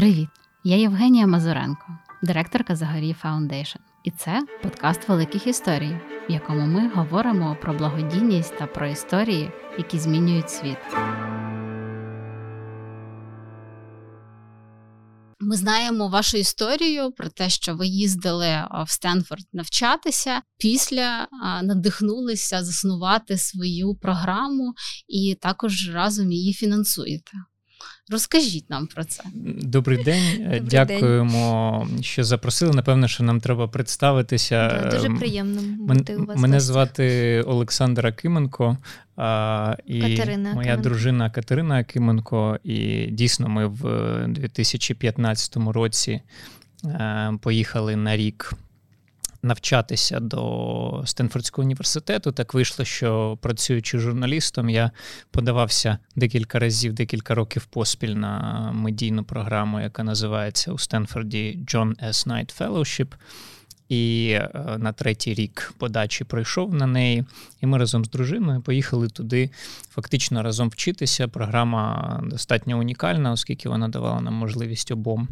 [0.00, 0.28] Привіт!
[0.64, 1.86] Я Євгенія Мазуренко,
[2.22, 3.78] директорка Загорій Foundation.
[4.04, 9.98] І це подкаст великих історій, в якому ми говоримо про благодійність та про історії, які
[9.98, 10.76] змінюють світ.
[15.40, 20.42] Ми знаємо вашу історію про те, що ви їздили в Стенфорд навчатися.
[20.58, 21.28] Після
[21.62, 24.74] надихнулися заснувати свою програму
[25.08, 27.32] і також разом її фінансуєте.
[28.10, 29.22] Розкажіть нам про це.
[29.62, 32.02] Добрий день, Добрий дякуємо, день.
[32.02, 32.72] що запросили.
[32.72, 34.80] Напевно, що нам треба представитися.
[34.82, 35.62] Да, дуже ем, приємно
[35.94, 36.38] бути у вас.
[36.38, 36.66] Мене гості.
[36.72, 38.78] звати Олександр Акименко
[39.16, 40.82] а, і Катерина моя Акименко.
[40.82, 42.58] дружина Катерина Акименко.
[42.64, 43.82] І дійсно, ми в
[44.28, 46.20] 2015 році
[46.84, 48.52] е, поїхали на рік
[49.42, 52.32] навчатися до Стенфордського університету.
[52.32, 54.90] Так вийшло, що працюючи журналістом, я
[55.30, 62.28] подавався декілька разів, декілька років поспіль на медійну програму, яка називається у Стенфорді John S.
[62.28, 63.14] Knight Fellowship
[63.90, 67.24] і е, на третій рік подачі пройшов на неї.
[67.60, 69.50] І ми разом з дружиною поїхали туди
[69.90, 71.28] фактично разом вчитися.
[71.28, 75.28] Програма достатньо унікальна, оскільки вона давала нам можливість обом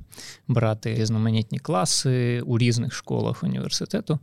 [0.49, 4.19] брати різноманітні класи у різних школах університету.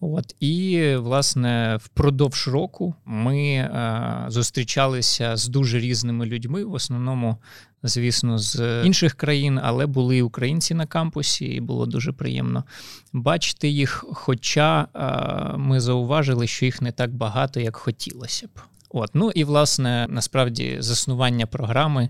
[0.00, 7.36] От і власне впродовж року ми е, зустрічалися з дуже різними людьми, в основному,
[7.82, 12.64] звісно, з інших країн, але були і українці на кампусі, і було дуже приємно
[13.12, 14.04] бачити їх.
[14.12, 18.50] Хоча е, ми зауважили, що їх не так багато, як хотілося б.
[18.92, 22.08] От, ну і власне насправді заснування програми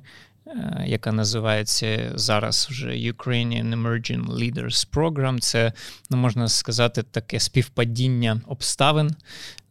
[0.86, 5.38] яка називається зараз вже Ukrainian Emerging Leaders Program.
[5.38, 5.72] Це,
[6.10, 9.10] ну, можна сказати, таке співпадіння обставин,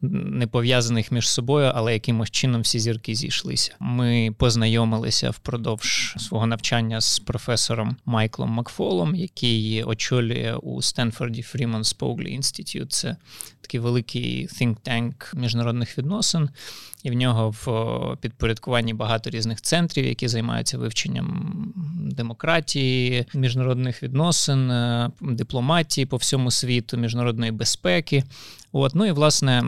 [0.02, 3.76] не пов'язаних між собою, але якимось чином всі зірки зійшлися.
[3.80, 12.38] Ми познайомилися впродовж свого навчання з професором Майклом Макфолом, який очолює у Стенфорді Freeman Spogli
[12.38, 12.88] Institute.
[12.88, 13.16] Це
[13.62, 16.50] такий великий think tank міжнародних відносин,
[17.04, 17.68] і в нього в
[18.22, 26.98] підпорядкуванні багато різних центрів, які займаються вивченням демократії, міжнародних відносин, е, дипломатії по всьому світу,
[26.98, 28.24] міжнародної безпеки.
[28.72, 29.62] От, Ну і власне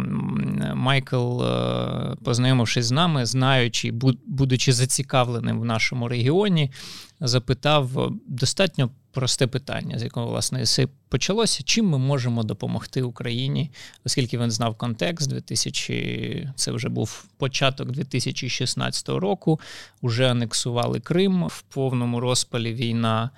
[0.76, 3.92] Майкл, е, познайомившись з нами, знаючи,
[4.26, 6.72] будучи зацікавленим в нашому регіоні,
[7.20, 11.64] запитав достатньо просте питання, з якого власне есе почалося.
[11.64, 13.72] Чим ми можемо допомогти Україні,
[14.06, 19.60] оскільки він знав контекст 2000, це вже був початок 2016 року.
[20.02, 23.30] Уже анексували Крим в повному розпалі війна.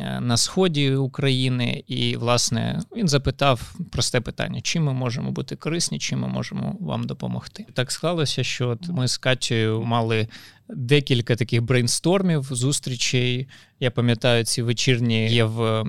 [0.00, 5.98] Е, на сході України, і власне він запитав просте питання: чим ми можемо бути корисні,
[5.98, 7.66] чим ми можемо вам допомогти?
[7.74, 10.28] Так склалося, що ми з Катєю мали
[10.68, 13.48] декілька таких брейнстормів, зустрічей.
[13.80, 15.84] Я пам'ятаю, ці вечірні є в,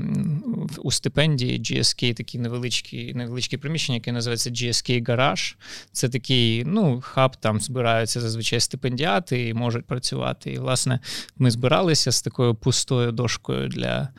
[0.78, 5.56] у стипендії GSK такі невеличкі невеличкі приміщення, яке називається GSK Garage.
[5.92, 10.52] Це такий ну, хаб, там збираються зазвичай стипендіати і можуть працювати.
[10.52, 11.00] І, власне,
[11.38, 14.10] ми збиралися з такою пустою дошкою для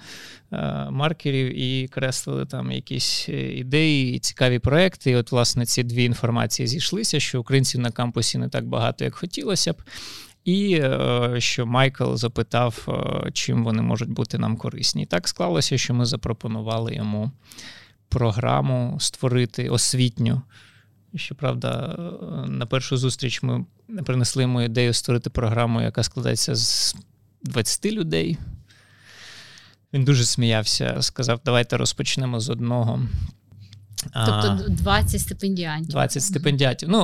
[0.53, 5.11] е, маркерів і креслили там якісь е, ідеї і цікаві проекти.
[5.11, 9.15] І от, власне, ці дві інформації зійшлися, що українців на кампусі не так багато, як
[9.15, 9.83] хотілося б.
[10.45, 15.03] І е, що Майкл запитав, е, чим вони можуть бути нам корисні.
[15.03, 17.31] І так склалося, що ми запропонували йому
[18.09, 20.43] програму створити освітню.
[21.17, 23.65] Щоправда, е, на першу зустріч ми
[24.05, 26.97] принесли йому ідею створити програму, яка складається з
[27.43, 28.39] 20 людей.
[29.93, 33.07] Він дуже сміявся, сказав: давайте розпочнемо з одного.
[34.03, 35.89] Тобто 20 стипендіантів.
[35.89, 36.89] 20 стипендіатів.
[36.89, 37.03] Ну,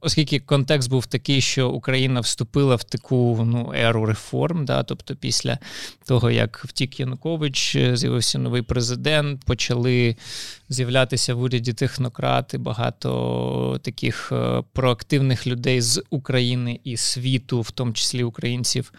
[0.00, 5.58] оскільки контекст був такий, що Україна вступила в таку ну, еру реформ, да, тобто після
[6.06, 10.16] того, як втік Янукович, е, з'явився новий президент, почали
[10.68, 17.92] з'являтися в уряді технократи, багато таких е, проактивних людей з України і світу, в тому
[17.92, 18.92] числі українців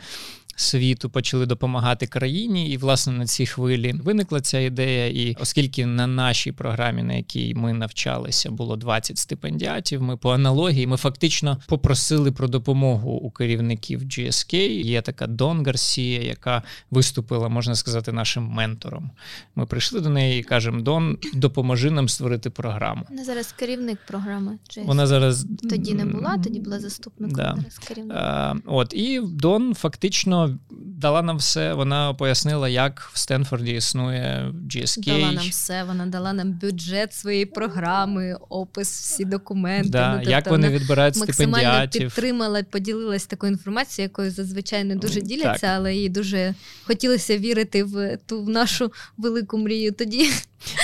[0.60, 5.08] світу почали допомагати країні, і власне на цій хвилі виникла ця ідея.
[5.08, 10.88] І оскільки на нашій програмі, на якій ми навчалися, було 20 стипендіатів, ми по аналогії
[10.88, 14.56] ми фактично попросили про допомогу у керівників GSK.
[14.70, 19.10] Є така Дон Гарсія, яка виступила, можна сказати, нашим ментором.
[19.56, 23.06] Ми прийшли до неї і кажемо: Дон, допоможи нам створити програму.
[23.10, 24.58] Вона зараз керівник програми.
[24.70, 24.86] GSK.
[24.86, 27.36] Вона зараз тоді не була, тоді була заступником.
[27.36, 27.56] Да.
[27.56, 28.18] Зараз керівник.
[28.18, 30.60] А, От і Дон фактично вона
[31.00, 31.74] дала нам все.
[31.74, 35.06] Вона пояснила, як в Стенфорді існує GSK.
[35.06, 35.84] Дала нам все.
[35.84, 39.90] Вона дала нам бюджет своєї програми, опис, всі документи.
[39.90, 44.96] Да, ну, тобто як вони вона відбирають максимально підтримала, поділилась такою інформацією, якою зазвичай не
[44.96, 45.76] дуже діляться, так.
[45.78, 46.54] але їй дуже
[46.84, 50.30] хотілося вірити в ту в нашу велику мрію тоді.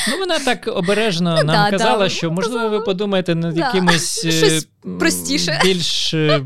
[0.09, 3.55] Ну, вона так обережно нам Ну да, казала, да, що ну, можливо ви подумаєте над
[3.55, 4.67] Да, якимись е, щось
[4.99, 5.59] простіше.
[5.63, 6.41] більш е,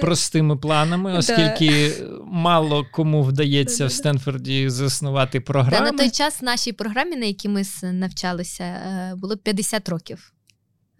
[0.00, 1.92] простими планами, оскільки
[2.24, 5.40] мало кому вдається в Стенфорді заснувати
[5.86, 10.31] Та на той час нашій програмі, на якій ми навчалися, е, було 50 років.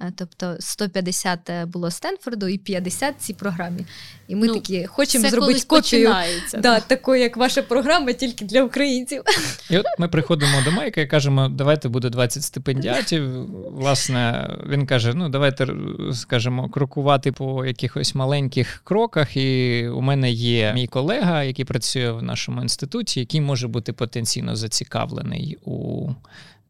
[0.03, 3.87] Е, Тобто 150 було Стенфорду і 50 цій програмі.
[4.29, 6.15] І ми Ну, такі хочемо зробити копію
[6.59, 9.23] да, такої, як ваша програма, тільки для українців.
[9.71, 13.47] І от ми приходимо до Майка і кажемо, давайте буде 20 стипендіатів.
[13.73, 15.67] Власне, він каже: ну, давайте,
[16.13, 19.37] скажімо, крокувати по якихось маленьких кроках.
[19.37, 24.57] І у мене є мій колега, який працює в нашому інституті, який може бути потенційно
[24.57, 26.09] зацікавлений у.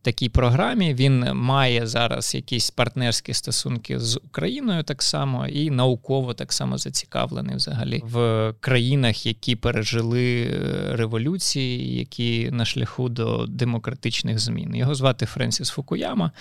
[0.02, 6.52] Такій програмі він має зараз якісь партнерські стосунки з Україною так само, і науково так
[6.52, 14.74] само зацікавлений взагалі в країнах, які пережили е, революції, які на шляху до демократичних змін.
[14.74, 16.32] Його звати Френсіс Фукуяма.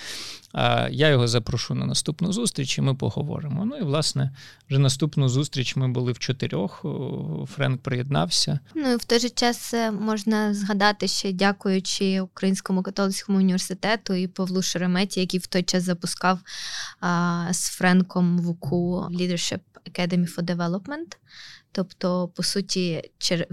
[0.91, 3.65] Я його запрошу на наступну зустріч, і ми поговоримо.
[3.65, 4.31] Ну і власне,
[4.69, 6.85] вже наступну зустріч ми були в чотирьох.
[7.55, 8.59] Френк приєднався.
[8.75, 13.50] Ну і в той же час е, можна згадати ще дякуючи Українському католицькому університету
[14.15, 16.39] і Павлу Шереметі, який в той час запускав
[17.00, 19.59] а, з Френком ВУКУ Leadership
[19.92, 21.18] Academy for Development.
[21.71, 23.45] Тобто, по суті, чер-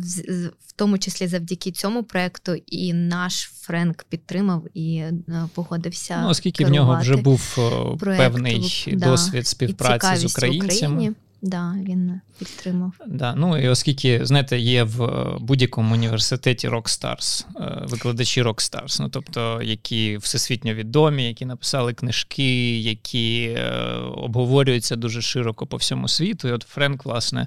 [0.67, 5.13] в тому числі завдяки цьому проекту, і наш Френк підтримав і е,
[5.55, 6.21] погодився.
[6.23, 7.55] Ну, оскільки в нього вже був
[7.99, 10.95] проект, певний да, досвід співпраці з в українцями.
[10.95, 11.17] Україні.
[11.43, 12.93] Да, він підтримав.
[13.07, 19.09] Да, ну і оскільки, знаєте, є в е, будь-якому університеті Rockstars, е, викладачі Rockstars, ну
[19.09, 23.71] тобто, які всесвітньо відомі, які написали книжки, які е,
[24.15, 26.49] обговорюються дуже широко по всьому світу.
[26.49, 27.47] І от Френк, власне,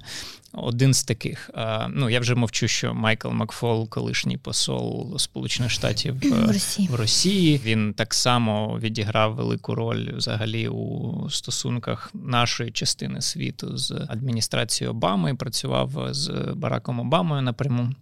[0.52, 1.50] один з таких.
[1.54, 6.88] А, Ну, я вже мовчу, що Майкл Макфол, колишній посол Сполучених Штатів е, В Росії.
[6.88, 7.60] в Росії.
[7.64, 15.34] Він так само відіграв велику роль взагалі у стосунках нашої частини світу з адміністрацією Обами
[15.34, 17.94] працював з Бараком Обамою напряму.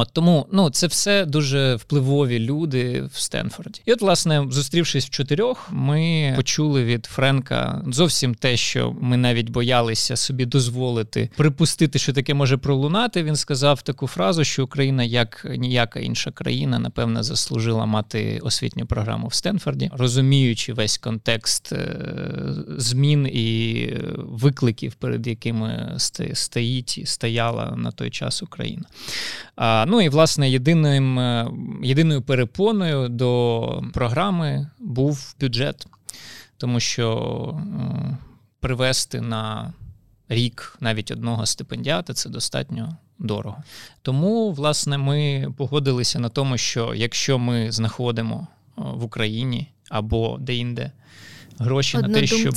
[0.00, 3.80] От тому ну це все дуже впливові люди в Стенфорді.
[3.86, 9.50] І от, власне, зустрівшись в чотирьох, ми почули від Френка зовсім те, що ми навіть
[9.50, 13.22] боялися собі дозволити припустити, що таке може пролунати.
[13.22, 19.26] Він сказав таку фразу, що Україна, як ніяка інша країна, напевне, заслужила мати освітню програму
[19.26, 21.96] в Стенфорді, розуміючи весь контекст е,
[22.78, 25.96] змін і викликів, перед якими
[26.34, 28.84] стоїть і стояла на той час Україна.
[29.86, 31.50] Ну і власне єдиним, е,
[31.82, 35.86] єдиною перепоною до програми був бюджет,
[36.56, 38.16] тому що е,
[38.60, 39.72] привести на
[40.28, 43.56] рік навіть одного стипендіата це достатньо дорого.
[44.02, 48.46] Тому, власне, ми погодилися на тому, що якщо ми знаходимо
[48.78, 50.90] е, в Україні або де-інде
[51.58, 52.54] гроші на те, щоб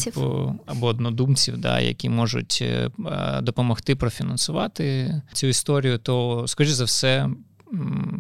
[0.66, 7.30] або однодумців, да, які можуть е, е, допомогти профінансувати цю історію, то, скоріш за все,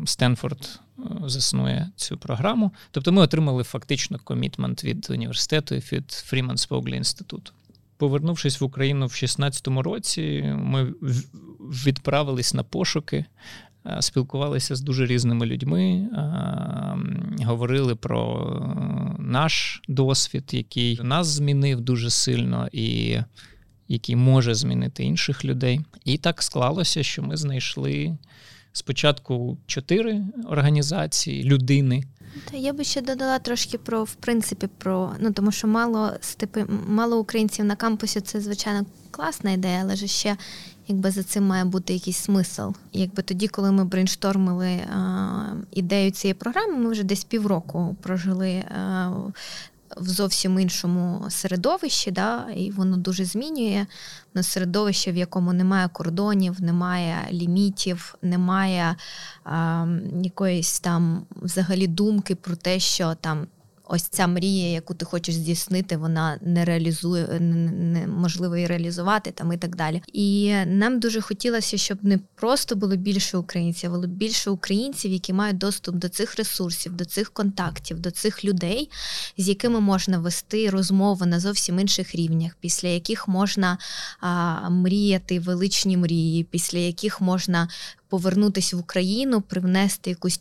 [0.05, 2.71] Стенфорд е, заснує цю програму.
[2.91, 7.51] Тобто ми отримали фактично комітмент від університету і від Фріман Споглі інституту.
[7.97, 10.93] Повернувшись в Україну в 16-му році, ми
[11.59, 13.25] відправились на пошуки,
[13.99, 22.09] спілкувалися з дуже різними людьми, е, говорили про е, наш досвід, який нас змінив дуже
[22.09, 23.17] сильно і
[23.87, 25.81] який може змінити інших людей.
[26.05, 28.17] І так склалося, що ми знайшли
[28.71, 32.03] спочатку чотири організації людини.
[32.51, 36.65] Та я би ще додала трошки про в принципі про ну тому, що мало стипи,
[36.87, 40.37] мало українців на кампусі це звичайно класна ідея, але ж ще
[40.87, 42.69] якби за цим має бути якийсь смисл.
[42.93, 48.63] Якби тоді, коли ми брейнштормили а, ідею цієї програми, ми вже десь півроку прожили.
[48.77, 49.11] А,
[49.97, 53.85] в зовсім іншому середовищі, да, і воно дуже змінює
[54.33, 58.95] на середовище, в якому немає кордонів, немає лімітів, немає
[59.43, 59.85] а,
[60.23, 63.47] якоїсь там взагалі думки про те, що там
[63.87, 69.57] ось ця мрія, яку ти хочеш здійснити, вона не реалізує, неможливо її реалізувати там і
[69.57, 70.01] так далі.
[70.13, 75.33] І нам дуже хотілося, щоб не просто було більше українців, а було більше українців, які
[75.33, 78.89] мають доступ до цих ресурсів, до цих контактів, до цих людей,
[79.37, 83.77] з якими можна вести розмови на зовсім інших рівнях, після яких можна
[84.19, 87.69] а, мріяти величні мрії, після яких можна
[88.09, 90.39] повернутися в Україну, привнести якусь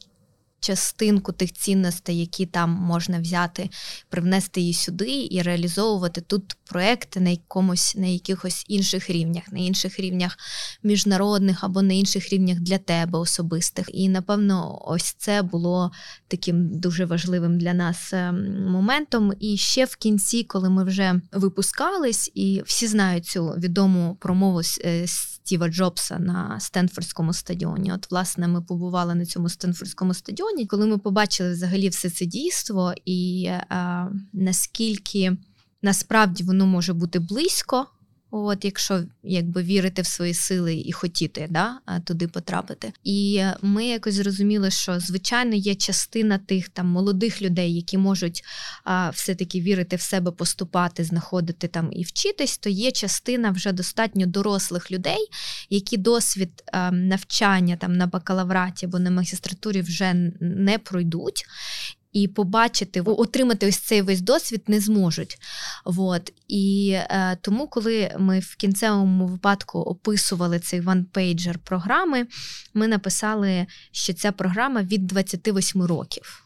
[0.64, 3.70] частинку тих цінностей, які там можна взяти,
[4.08, 10.00] привнести її сюди і реалізовувати тут проекти на якомусь на якихось інших рівнях, на інших
[10.00, 10.38] рівнях
[10.82, 13.86] міжнародних або на інших рівнях для тебе особистих.
[13.92, 15.90] І напевно, ось це було
[16.28, 19.32] таким дуже важливим для нас ем, моментом.
[19.40, 25.06] І ще в кінці, коли ми вже випускались, і всі знають цю відому промову е,
[25.44, 27.92] Стіва Джобса на Стенфордському стадіоні.
[27.92, 32.94] От, власне, ми побували на цьому Стенфордському стадіоні, коли ми побачили взагалі все це дійство,
[33.04, 35.36] і е, наскільки
[35.82, 37.86] насправді воно може бути близько
[38.36, 42.92] От, якщо якби вірити в свої сили і хотіти да, туди потрапити.
[43.04, 48.44] І ми якось зрозуміли, що звичайно є частина тих там молодих людей, які можуть
[48.84, 54.26] а, все-таки вірити в себе, поступати, знаходити там і вчитись, то є частина вже достатньо
[54.26, 55.28] дорослих людей,
[55.70, 61.46] які досвід а, навчання там на бакалавраті або на магістратурі вже не пройдуть
[62.14, 65.38] і побачити, отримати ось цей весь досвід не зможуть.
[65.84, 66.32] От.
[66.48, 72.26] І е, тому, коли ми в кінцевому випадку описували цей one-pager програми,
[72.74, 76.43] ми написали, що ця програма від 28 років.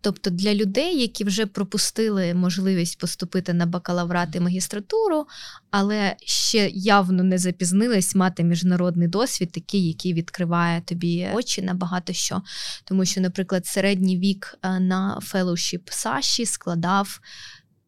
[0.00, 5.26] Тобто для людей, які вже пропустили можливість поступити на бакалаврат і магістратуру,
[5.70, 12.12] але ще явно не запізнились мати міжнародний досвід, такий, який відкриває тобі очі на багато
[12.12, 12.42] що.
[12.84, 17.20] Тому що, наприклад, середній вік е, на fellowship 'і Саші складав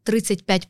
[0.03, 0.69] 35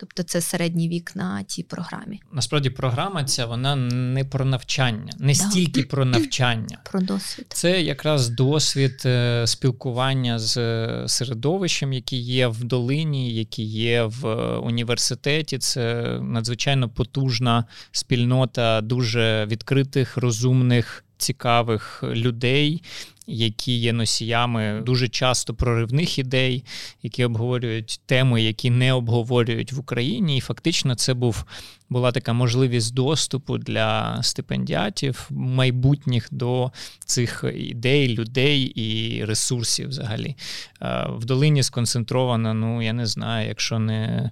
[0.00, 2.20] Тобто це середній вік на цій програмі.
[2.32, 5.34] Насправді програма ця вона не про навчання, не да.
[5.34, 6.78] стільки про навчання.
[6.90, 7.46] Про досвід.
[7.48, 14.26] Це якраз досвід е, спілкування з е, середовищем, які є в долині, які є в
[14.26, 15.58] е, університеті.
[15.58, 21.04] Це надзвичайно потужна спільнота дуже відкритих, розумних.
[21.18, 22.82] Цікавих людей,
[23.26, 26.64] які є носіями дуже часто проривних ідей,
[27.02, 30.36] які обговорюють теми, які не обговорюють в Україні.
[30.36, 31.44] І фактично це був
[31.90, 36.72] була така можливість доступу для стипендіатів майбутніх до
[37.04, 39.88] цих ідей, людей і ресурсів.
[39.88, 40.36] Взагалі
[41.08, 42.54] в долині сконцентровано.
[42.54, 44.30] Ну я не знаю, якщо не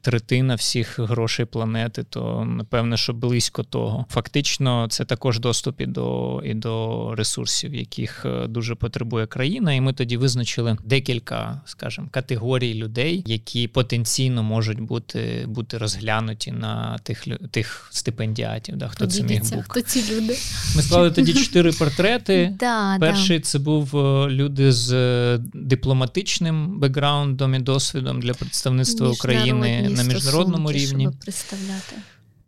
[0.00, 4.06] третина всіх грошей планети, то напевне, що близько того.
[4.10, 9.74] Фактично, це також доступ і до і до ресурсів, яких е, дуже потребує країна.
[9.74, 16.98] І ми тоді визначили декілька, скажімо, категорій людей, які потенційно можуть бути бути розглянуті на
[17.02, 18.76] тих тих стипендіатів.
[18.76, 19.64] Да, Хто це міг бути.
[19.68, 20.36] Хто ці люди?
[20.76, 22.54] Ми склали тоді чотири портрети.
[22.58, 23.44] Да, Перший да.
[23.44, 30.72] це був е, люди з е, дипломатичним бекграундом і досвідом для представництва України на міжнародному
[30.72, 31.04] рівні.
[31.04, 31.96] Щоб представляти.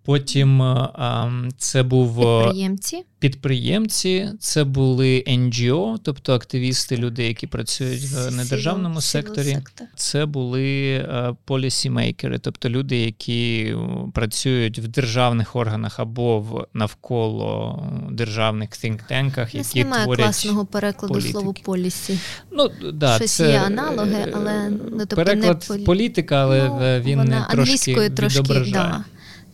[0.04, 3.04] Потім а, це був підприємці.
[3.18, 9.58] Підприємці, це були NGO, тобто активісти, люди, які працюють в недержавному секторі.
[9.96, 11.08] Це були
[11.44, 13.74] полісімейкери, тобто люди, які
[14.14, 21.32] працюють в державних органах або в навколо державних think-танках, які немає творять класного перекладу політики.
[21.32, 22.18] слову полісі.
[22.50, 27.18] Ну да, Щось це є аналоги, але ну, тобто переклад не політика, але ну, він
[27.18, 28.72] не трошки трошки відображає.
[28.72, 29.04] Да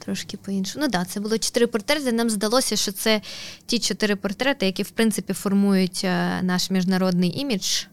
[0.07, 0.85] трошки по-іншому.
[0.85, 2.13] Ну так, да, це було чотири портрети.
[2.13, 3.21] Нам здалося, що це
[3.67, 7.85] ті чотири портрети, які в принципі формують е, наш міжнародний імідж.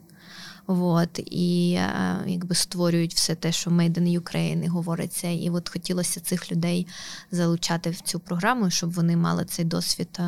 [0.67, 5.27] От, і е, якби створюють все те, що Made in Ukraine говориться.
[5.27, 6.88] І от хотілося цих людей
[7.32, 10.24] залучати в цю програму, щоб вони мали цей досвід е,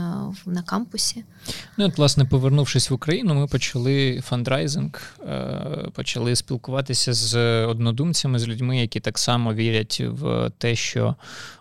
[0.45, 1.23] на кампусі.
[1.77, 5.19] Ну, от, власне, повернувшись в Україну, ми почали фандрайзинг,
[5.93, 11.15] почали спілкуватися з однодумцями, з людьми, які так само вірять в те, що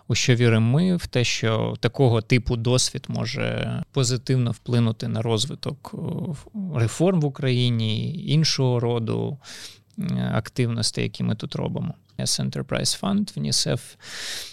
[0.07, 5.95] у що віримо ми, в те, що такого типу досвід може позитивно вплинути на розвиток
[6.75, 9.37] реформ в Україні, іншого роду
[10.33, 11.93] активностей, які ми тут робимо.
[12.19, 13.95] Enterprise Fund, в НІСЕФ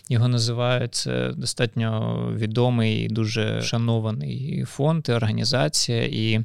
[0.08, 0.94] його називають.
[0.94, 6.02] Це достатньо відомий і дуже шанований фонд і організація.
[6.04, 6.40] І,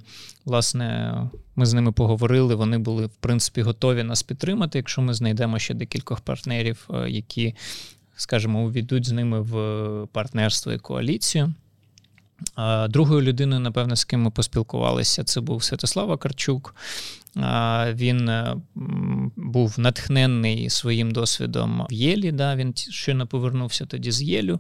[0.46, 1.14] власне,
[1.56, 2.56] ми з ними поговорили.
[2.56, 7.56] Вони були, в принципі, готові нас підтримати, якщо ми знайдемо ще декількох партнерів, е, які
[8.18, 11.54] скажімо, увійдуть з ними в партнерство і коаліцію.
[12.90, 16.76] Другою людиною, напевно, з ким ми поспілкувалися, це був Святослав Акарчук.
[17.94, 18.32] Він
[19.36, 22.32] був натхнений своїм досвідом в Єлі.
[22.32, 24.60] Да, Він щойно повернувся тоді з Єлю.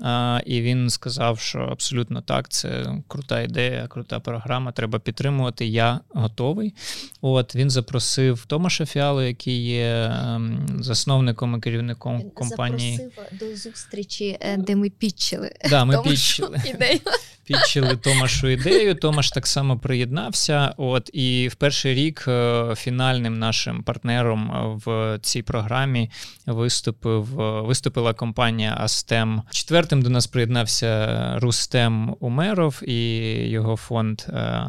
[0.00, 4.72] А, І він сказав, що абсолютно так, це крута ідея, крута програма.
[4.72, 5.66] Треба підтримувати.
[5.66, 6.74] Я готовий.
[7.20, 12.96] От він запросив Томаша Фіалу, який є ем, засновником і керівником він компанії.
[12.96, 15.50] Запросив до зустрічі, е, де ми підчили.
[15.70, 16.62] Да, ми підчили.
[16.74, 17.00] ідею.
[17.44, 18.94] Підчили Томашу ідею.
[18.94, 20.74] Томаш так само приєднався.
[20.76, 24.50] От і в перший рік е, фінальним нашим партнером
[24.84, 26.10] в цій програмі
[26.46, 27.24] виступив
[27.64, 29.42] виступила компанія Астем.
[29.84, 34.22] Четвертим до нас приєднався Рустем Умеров і його фонд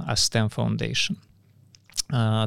[0.08, 1.12] Астем Foundation.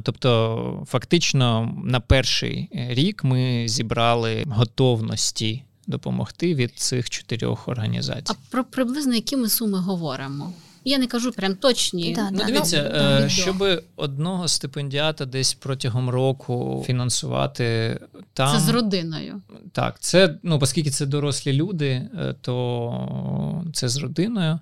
[0.03, 8.33] Тобто, фактично, на перший рік ми зібрали готовності допомогти від цих чотирьох організацій.
[8.33, 10.53] А про приблизно які ми суми говоримо?
[10.88, 12.14] Я не кажу прям точні.
[12.14, 17.99] Да, ну, дивіться, ну, е, щоб одного стипендіата десь протягом року фінансувати
[18.33, 18.59] там.
[18.59, 19.42] Це з родиною.
[19.73, 24.59] Так, це ну, оскільки це дорослі люди, е, то це з родиною.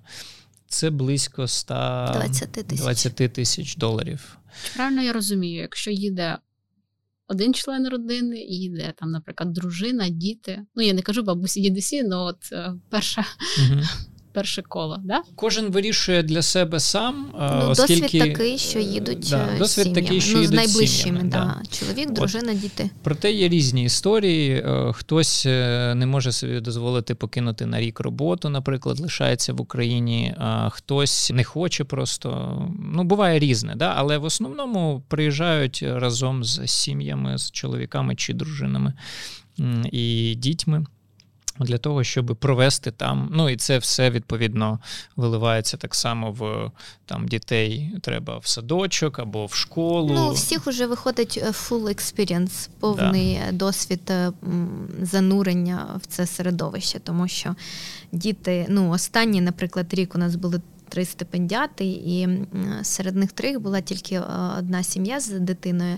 [0.67, 4.37] Це близько 120 тисяч 20 тисяч доларів.
[4.75, 6.37] Правильно я розумію, якщо їде
[7.27, 10.61] один член родини, і йде там, наприклад, дружина, діти.
[10.75, 13.25] Ну я не кажу бабусі, дідусі, але от е, перша.
[13.59, 13.81] Угу
[14.37, 14.99] перше коло.
[15.03, 15.21] Да?
[15.35, 17.27] Кожен вирішує для себе сам.
[17.39, 18.01] Ну, оскільки...
[18.01, 20.01] Досвід такий, що їдуть да, е, досвід сім'ями.
[20.01, 21.19] такий, що ну, їдуть з найближчими.
[21.19, 21.61] Сім'ями, да.
[21.71, 22.59] Чоловік, дружина, От.
[22.59, 22.89] діти.
[23.03, 24.51] Проте є різні історії.
[24.51, 30.35] Е, хтось е, не може собі дозволити покинути на рік роботу, наприклад, лишається в Україні,
[30.37, 32.57] а хтось не хоче просто.
[32.93, 33.93] Ну, буває різне, да?
[33.97, 38.93] але в основному приїжджають разом з сім'ями, з чоловіками чи дружинами
[39.91, 40.85] і дітьми
[41.59, 43.29] для того, щоб провести там.
[43.33, 44.79] Ну і це все відповідно
[45.15, 46.71] виливається так само в
[47.05, 47.91] там дітей.
[48.01, 50.13] Треба в садочок або в школу.
[50.13, 53.51] Ну, у всіх вже виходить е, full experience, повний да.
[53.51, 54.31] досвід е,
[55.01, 57.55] занурення в це середовище, тому що
[58.11, 62.27] діти, ну останній, наприклад, рік у нас були три стипендіати, і
[62.81, 64.23] серед них трьох була тільки е,
[64.59, 65.97] одна сім'я з дитиною.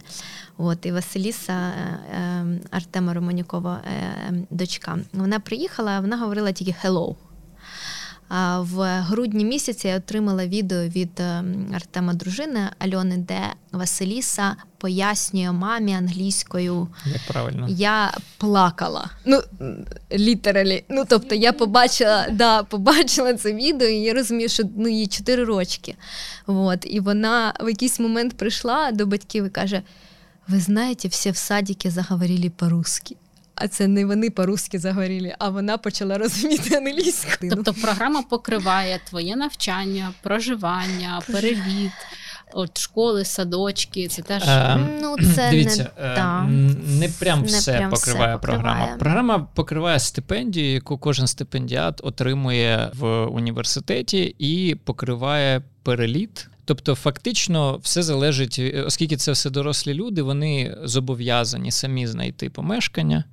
[0.58, 3.82] От, І Василіса е, е, Артема Романюкова,
[4.50, 5.00] дочка.
[5.14, 7.16] Вона приїхала, вона говорила тільки «hello».
[8.60, 11.22] В грудні місяці я отримала відео від
[11.76, 16.88] Артема дружини Альони, де Василіса пояснює мамі англійською.
[17.06, 17.68] Як правильно.
[17.70, 19.10] Я плакала.
[19.26, 19.42] Ну,
[20.12, 20.84] літералі.
[20.90, 25.44] Ну, тобто, я побачила да, побачила це відео, і я розумію, що ну, їй 4
[25.44, 25.96] рочки.
[26.48, 29.82] От, І вона в якийсь момент прийшла до батьків і каже:
[30.48, 33.16] Ви знаєте, всі в садіки заговорили по-русски
[33.60, 37.48] а це не вони по-русски загоріли, а вона почала розуміти англійську.
[37.50, 41.92] Тобто програма покриває твоє навчання, проживання, перевід.
[42.54, 46.44] От школи, садочки, це теж ем, ну це дивіться, не та,
[47.00, 48.72] не прям не все прям покриває все програма.
[48.72, 48.98] Покриває.
[49.00, 58.04] Програма покриває стипендію, яку кожен стипендіат отримує в університеті, і покриває переліт Тобто, фактично, все
[58.04, 63.24] залежить, е, оскільки це все дорослі люди, вони зобов'язані самі знайти помешкання,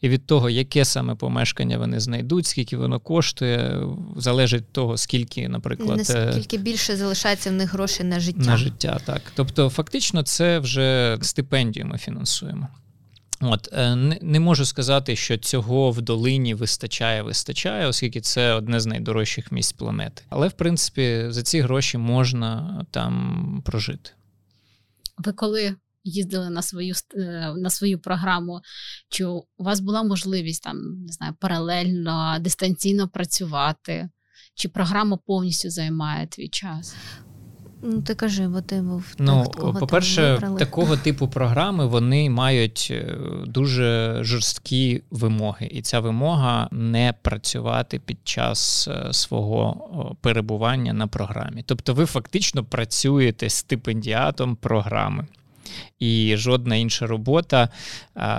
[0.00, 3.82] і від того, яке саме помешкання вони знайдуть, скільки воно коштує,
[4.16, 8.50] залежить того, скільки, наприклад, наскільки більше залишається в них грошей на життя.
[8.50, 9.22] На життя, так.
[9.34, 12.68] Тобто, фактично, це вже стипендію ми фінансуємо.
[13.40, 18.86] От е, не, можу сказати, що цього в долині вистачає, вистачає, оскільки це одне з
[18.86, 20.22] найдорожчих місць планети.
[20.28, 24.10] Але в принципі за ці гроші можна там прожити.
[25.18, 28.60] Ви коли їздили на свою е, на свою програму,
[29.08, 34.08] чи у вас була можливість там не знаю, паралельно дистанційно працювати?
[34.54, 36.94] Чи програма повністю займає твій час?
[37.82, 39.44] Ну, ти кажи, бо ти був ну,
[39.80, 47.98] по-перше, такого типу програми вони мають е, дуже жорсткі вимоги, і ця вимога не працювати
[47.98, 51.62] під час е, свого перебування на програмі.
[51.66, 55.26] Тобто, ви фактично працюєте стипендіатом програми
[55.98, 57.68] і жодна інша робота.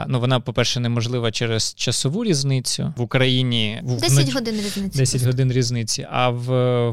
[0.08, 4.34] Ну, вона, по-перше, неможлива через часову різницю в Україні 10 вноч...
[4.34, 4.98] годин різниці.
[4.98, 6.08] 10 годин різниці.
[6.12, 6.46] А в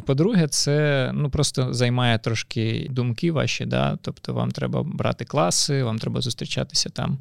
[0.06, 3.64] по-друге, це ну просто займає трошки думки ваші.
[3.64, 3.98] Да?
[4.02, 7.18] Тобто вам треба брати класи, вам треба зустрічатися там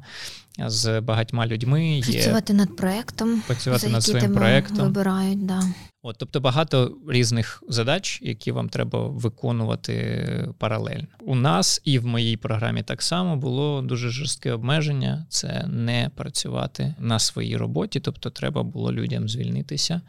[0.58, 2.00] з багатьма людьми.
[2.04, 2.58] Працювати є...
[2.58, 3.42] над проектом.
[3.46, 4.84] Працювати за над своїм проектом.
[4.84, 5.62] Вибирають, да.
[6.02, 11.06] От, Тобто багато різних задач, які вам треба виконувати паралельно.
[11.20, 16.94] У нас і в моїй програмі так само було дуже жорстке обмеження це не працювати
[16.98, 20.00] на своїй роботі, тобто треба було людям звільнитися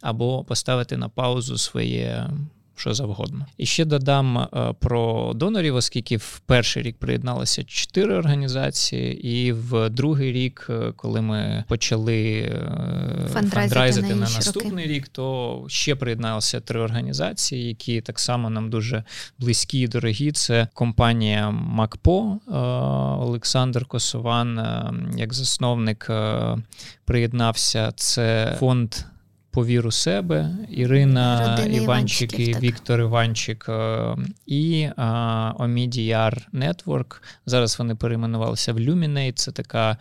[0.00, 2.30] або поставити на паузу своє
[2.80, 3.46] що завгодно.
[3.58, 9.90] І ще додам е, про донорів, оскільки в перший рік приєдналися чотири організації, і в
[9.90, 12.52] другий рік, е, коли ми почали
[13.32, 14.94] фандрайзити на, на наступний роки.
[14.94, 19.04] рік, то ще приєдналися три організації, які так само нам дуже
[19.38, 20.32] близькі і дорогі.
[20.32, 22.38] Це компанія МакПо
[23.20, 24.60] Олександр Косован,
[25.16, 26.10] як засновник,
[27.04, 27.92] приєднався.
[27.96, 28.94] Це фонд
[29.50, 34.88] повір у себе, Ірина Родини Іванчик і Віктор Іванчик е, і
[35.58, 37.22] Омідіар Network.
[37.46, 39.32] Зараз вони перейменувалися в Luminate.
[39.32, 39.96] Це така.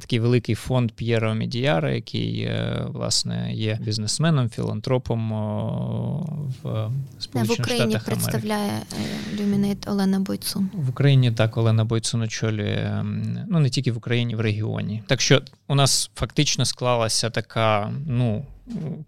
[0.00, 5.32] Такий великий фонд П'єра Омідіяра, який е, власне є бізнесменом, філантропом
[6.62, 8.72] в Сполучених в Україні Штатах представляє
[9.40, 10.70] Люмінейт Олена Бойцун.
[10.74, 13.04] В Україні так Олена Бойцун очолює
[13.48, 15.02] ну не тільки в Україні, в регіоні.
[15.06, 18.44] Так що у нас фактично склалася така, ну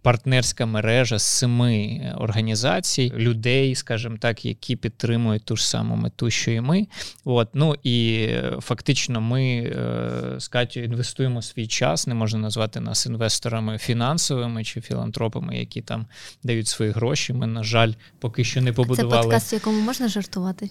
[0.03, 6.51] партнерська мережа з семи організацій, людей, скажімо так, які підтримують ту ж саму мету, що
[6.51, 6.87] і ми.
[7.25, 8.29] От, ну і
[8.61, 14.81] фактично, ми е, з Катю інвестуємо свій час, не можна назвати нас інвесторами фінансовими чи
[14.81, 16.07] філантропами, які там
[16.43, 17.33] дають свої гроші.
[17.33, 19.17] Ми, на жаль, поки що не побудували.
[19.17, 20.71] Це подкаст, в якому можна жартувати.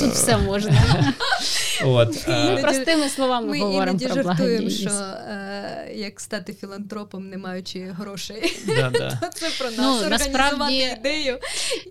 [0.00, 0.72] Тут все можна.
[1.82, 7.80] От, Ми простими словами ми говоримо про жартуємо, що е, як стати філантропом, не маючи
[7.80, 8.56] грошей.
[8.66, 9.30] Да, да.
[9.34, 10.96] Це про нас ну, організувати насправді...
[11.00, 11.38] ідею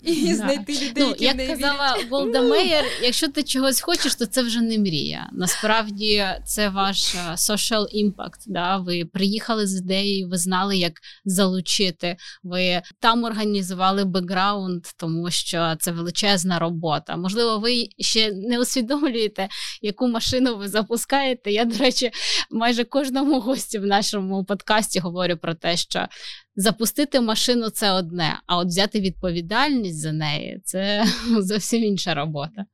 [0.03, 0.35] і да.
[0.35, 4.41] знайти людей, ну, які як в казала Голда Меєр, якщо ти чогось хочеш, то це
[4.43, 5.29] вже не мрія.
[5.33, 8.43] Насправді це ваш е, social impact.
[8.47, 8.77] Да?
[8.77, 10.93] Ви приїхали з ідеєю, ви знали, як
[11.25, 12.17] залучити.
[12.43, 17.17] Ви там організували бекграунд, тому що це величезна робота.
[17.17, 19.47] Можливо, ви ще не усвідомлюєте,
[19.81, 21.51] яку машину ви запускаєте.
[21.51, 22.11] Я, до речі,
[22.51, 26.07] майже кожному гостю в нашому подкасті говорю про те, що
[26.55, 31.05] запустити машину це одне, а от взяти відповідальність за неї це
[31.39, 32.65] зовсім інша робота.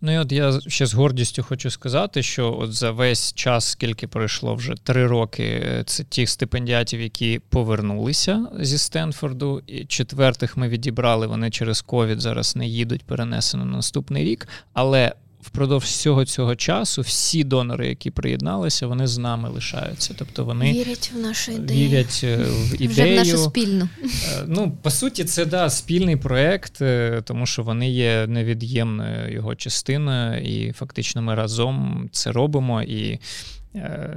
[0.00, 4.06] Ну і от я ще з гордістю хочу сказати, що от за весь час, скільки
[4.06, 9.62] пройшло вже три роки, це тих стипендіатів, які повернулися зі Стенфорду.
[9.66, 11.26] І Четвертих ми відібрали.
[11.26, 14.48] Вони через ковід зараз не їдуть, перенесено на наступний рік.
[14.72, 15.12] Але
[15.46, 20.14] впродовж всього цього часу всі донори, які приєдналися, вони з нами лишаються.
[20.18, 21.88] Тобто вони вірять в нашу ідею.
[21.88, 22.90] Вірять е, в ідею.
[22.90, 23.88] Вже в нашу спільну.
[24.04, 24.08] Е,
[24.46, 30.42] ну, по суті, це да, спільний проект, е, тому що вони є невід'ємною його частиною,
[30.42, 32.82] і фактично ми разом це робимо.
[32.82, 33.18] І
[33.65, 33.65] Е,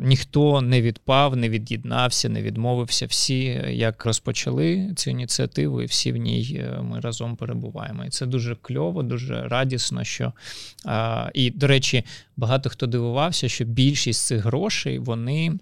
[0.02, 3.06] ніхто не відпав, не від'єднався, не відмовився.
[3.06, 8.06] Всі як розпочали цю ініціативу, і всі в ній е, ми разом перебуваємо.
[8.06, 10.04] І це дуже кльово, дуже радісно.
[10.04, 10.34] що
[11.34, 12.04] І, до речі,
[12.38, 15.60] багато хто дивувався, що більшість цих грошей вони.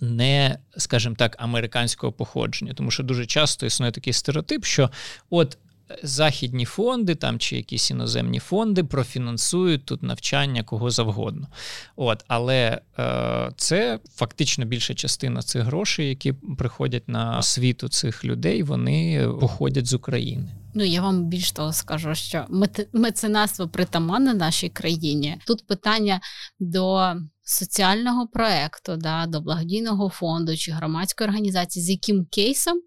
[0.00, 4.90] Не, скажімо так, американського походження, тому що дуже часто існує такий стереотип, що
[5.30, 5.58] от
[6.02, 11.48] західні фонди там чи якісь іноземні фонди профінансують тут навчання кого завгодно.
[11.96, 18.62] От, Але е, це фактично більша частина цих грошей, які приходять на освіту цих людей,
[18.62, 20.48] вони походять з України.
[20.74, 22.46] Ну я вам більш того скажу, що
[22.92, 25.38] меценатство притаманне нашій країні.
[25.46, 26.20] Тут питання
[26.60, 32.80] до соціального проекту, да, до благодійного фонду чи громадської організації, з яким кейсом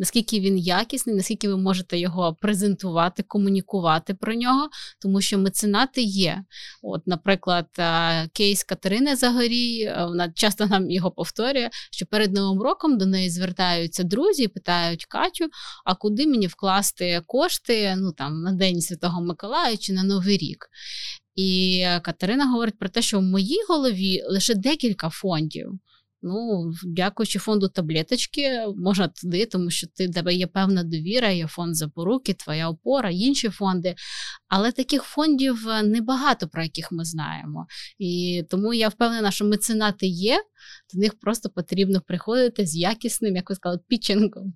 [0.00, 4.68] наскільки він якісний, наскільки ви можете його презентувати, комунікувати про нього,
[5.02, 6.44] тому що меценати є.
[6.82, 12.62] От, Наприклад, е, кейс Катерини Загорій, е, вона часто нам його повторює, що перед Новим
[12.62, 15.44] роком до неї звертаються друзі і питають Катю,
[15.84, 20.68] а куди мені вкласти кошти ну, там, на День Святого Миколая чи на Новий рік.
[21.36, 25.72] І Катерина говорить про те, що в моїй голові лише декілька фондів.
[26.22, 31.76] Ну, дякуючи фонду таблеточки, можна туди, тому що ти тебе є певна довіра, є фонд
[31.76, 33.94] запоруки, твоя опора, інші фонди.
[34.48, 37.66] Але таких фондів е, небагато, про яких ми знаємо.
[37.98, 40.42] І тому я впевнена, що меценати є,
[40.94, 44.54] до них просто потрібно приходити з якісним, як ви сказали, пічингом.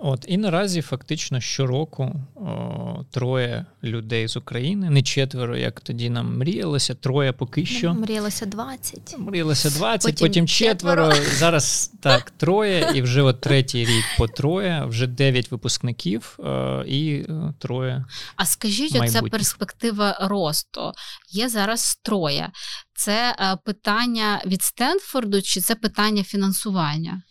[0.00, 6.38] От і наразі фактично щороку о, троє людей з України, не четверо, як тоді нам
[6.38, 7.94] мріялося, троє поки що.
[7.94, 9.16] Мріялося 20.
[9.18, 11.12] Мріялося 20, потім, потім четверо.
[11.12, 11.30] четверо.
[11.36, 17.14] Зараз так, троє, і вже от третій рік по троє, вже дев'ять випускників о, і
[17.14, 18.04] е, троє.
[18.36, 20.92] А скажіть, оця перспектива росту
[21.30, 22.50] є зараз троє.
[22.94, 27.22] Це е, питання від Стенфорду, чи це питання фінансування?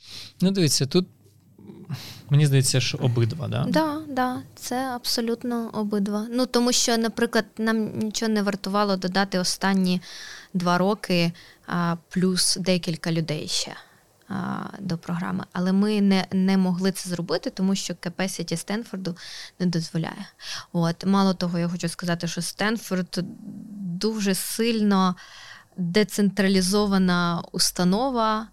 [0.41, 1.08] Ну, дивіться, тут
[2.30, 3.65] Мені здається, що обидва, да?
[3.69, 6.27] Да, да, це абсолютно обидва.
[6.32, 10.01] Ну тому що, наприклад, нам нічого не вартувало додати останні
[10.53, 11.32] два роки,
[11.67, 13.75] а плюс декілька людей ще.
[14.80, 15.43] до програми.
[15.53, 19.17] Але ми не не могли це зробити, тому що capacity Стенфорду
[19.60, 20.27] не дозволяє.
[20.73, 23.19] От, Мало того, я хочу сказати, що Стенфорд
[24.01, 25.15] дуже сильно
[25.77, 28.47] децентралізована установа.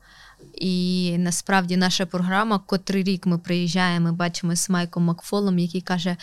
[0.57, 6.17] І насправді наша програма, котрий рік ми приїжджаємо, бачимо з Майком Макфолом, який каже: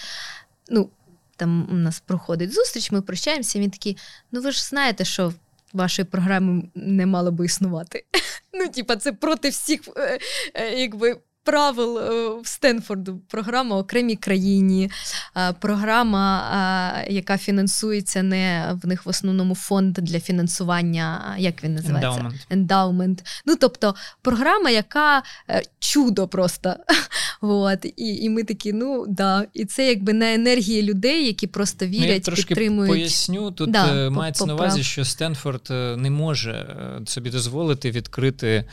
[0.69, 0.89] ну,
[1.35, 3.59] там у нас проходить зустріч, ми прощаємося.
[3.59, 3.97] Він такий:
[4.31, 5.33] ну ви ж знаєте, що
[5.73, 8.05] вашої програми не мало би існувати.
[8.53, 10.19] Ну, типа, це проти всіх, е,
[10.53, 13.21] е, якби правил е, в Стенфорду.
[13.27, 14.91] Програма окремій країні,
[15.59, 22.31] програма, яка фінансується не в них в основному фонд для фінансування, як він називається?
[22.51, 22.67] Endowment.
[22.67, 23.19] Endowment.
[23.45, 26.75] Ну, тобто програма, яка е, чудо просто.
[27.41, 27.85] От.
[27.85, 29.45] І і ми такі, ну да.
[29.53, 32.91] І це якби на енергії людей, які просто вірять, ну, я трошки підтримують.
[32.91, 36.75] Поясню, тут да, е, мається на увазі, що Стенфорд не може
[37.05, 38.65] собі дозволити відкрити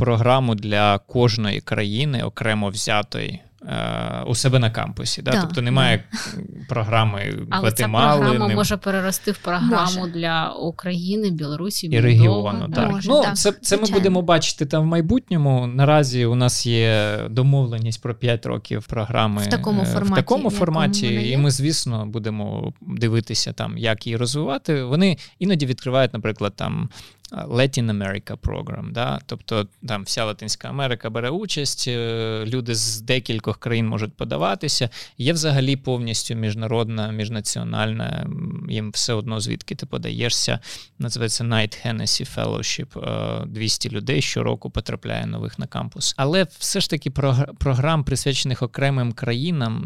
[0.00, 3.40] програму для кожної країни окремо взятої.
[3.68, 5.30] Е, у себе на кампусі, да?
[5.30, 6.40] да тобто немає да.
[6.68, 8.14] програми Але Гватемали.
[8.14, 8.54] ця програма не...
[8.54, 10.12] може перерости в програму може.
[10.12, 12.68] для України, Білорусі і регіону.
[12.68, 12.74] Да.
[12.74, 12.90] Так.
[12.90, 13.36] Може, ну, так.
[13.36, 15.66] Це це ми будемо бачити там в майбутньому.
[15.66, 21.30] Наразі у нас є домовленість про 5 років програми в такому форматі, в такому форматі
[21.30, 24.84] і ми, звісно, будемо дивитися, там, як її розвивати.
[24.84, 26.88] Вони іноді відкривають, наприклад, там
[27.32, 29.20] Latin America Program, да?
[29.26, 34.90] тобто там вся Латинська Америка бере участь, е, люди з декількох країн можуть подаватися.
[35.18, 38.26] Є взагалі повністю міжнародна, міжнаціональна,
[38.68, 40.58] їм все одно звідки ти подаєшся.
[40.98, 43.46] Називається Night Hennessy Fellowship.
[43.46, 46.14] 200 е, людей щороку потрапляє нових на кампус.
[46.16, 47.10] Але все ж таки
[47.58, 49.82] програм, присвячених окремим країнам,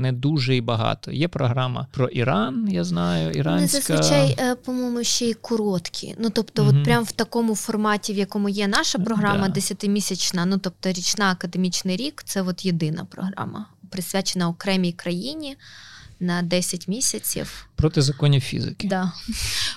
[0.00, 1.12] не дуже і багато.
[1.12, 3.80] Є програма про Іран, я знаю, іранська.
[3.80, 6.14] зазвичай, е, по-моєму, ще й короткі.
[6.18, 6.85] Ну тобто, mm-hmm.
[6.86, 12.22] Прям в такому форматі, в якому є наша програма, десятимісячна, ну тобто річна академічний рік,
[12.26, 15.56] це от єдина програма, присвячена окремій країні
[16.20, 17.68] на 10 місяців.
[17.76, 18.88] Проти законів фізики.
[18.88, 19.12] Да.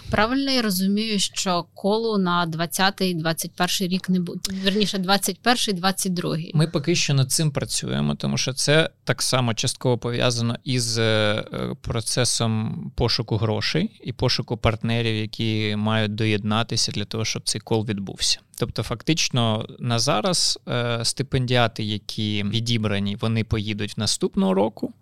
[0.09, 4.41] Правильно я розумію, що колу на 20-й, 21 рік не буде.
[4.63, 9.97] Верніше, 21-й, 22 Ми поки що над цим працюємо, тому що це так само частково
[9.97, 11.43] пов'язано із е,
[11.81, 18.39] процесом пошуку грошей і пошуку партнерів, які мають доєднатися для того, щоб цей кол відбувся.
[18.59, 24.93] Тобто, фактично, на зараз е, стипендіати, які відібрані, вони поїдуть наступного року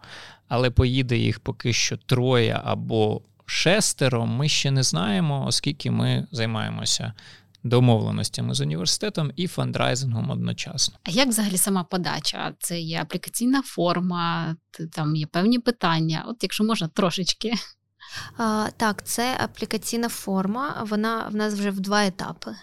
[0.48, 4.26] але поїде їх поки що троє або шестеро.
[4.26, 7.14] Ми ще не знаємо, оскільки ми займаємося.
[7.64, 10.98] Домовленостями з університетом і фандрайзингом одночасно.
[11.04, 12.54] А як взагалі сама подача?
[12.60, 14.56] Це є аплікаційна форма,
[14.92, 16.24] там є певні питання.
[16.28, 17.54] От якщо можна трошечки.
[18.38, 20.86] А, Так, це аплікаційна форма.
[20.90, 22.56] Вона в нас вже в два етапи.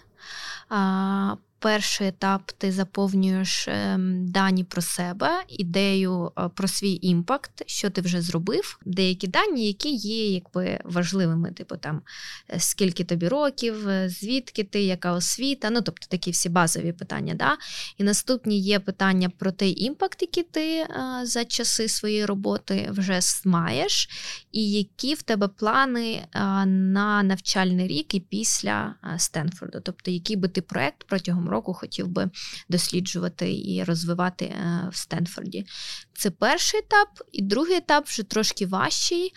[0.69, 7.91] А, перший етап ти заповнюєш ем, дані про себе, ідею е, про свій імпакт, що
[7.91, 8.79] ти вже зробив.
[8.85, 12.03] Деякі дані, які є якби важливими, типу там
[12.51, 17.35] е, скільки тобі років, е, звідки ти, яка освіта, ну тобто такі всі базові питання.
[17.35, 17.57] Да?
[17.99, 20.87] І наступні є питання про той імпакт, який ти
[21.23, 24.09] за часи своєї роботи вже маєш,
[24.53, 26.27] і які в тебе плани
[26.67, 32.31] на навчальний рік і після Стенфорду, тобто який би ти проект протягом року хотів би
[32.69, 35.67] досліджувати і розвивати е, в Стенфорді.
[36.15, 39.33] Це перший етап, і другий етап вже трошки важчий.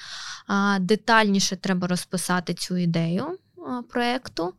[0.79, 3.37] Детальніше треба розписати цю ідею.
[3.89, 4.53] Проєкту,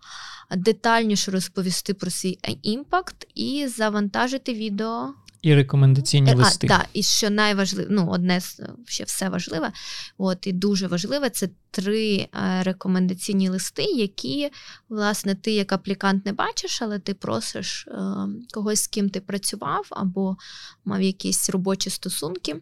[0.57, 6.67] детальніше розповісти про свій імпакт і завантажити відео і рекомендаційні листи.
[6.67, 8.41] А, так, і що найважливіше, ну, одне
[8.87, 9.73] ще все важливе,
[10.19, 12.29] от і дуже важливе це три е,
[12.63, 14.51] рекомендаційні листи, які,
[14.89, 18.01] власне, ти як аплікант не бачиш, але ти просиш е,
[18.55, 20.37] когось, з ким ти працював, або
[20.85, 22.57] мав якісь робочі стосунки.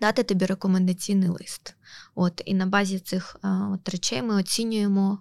[0.00, 1.74] Дати тобі рекомендаційний лист.
[2.14, 5.18] От, І на базі цих е, от речей ми оцінюємо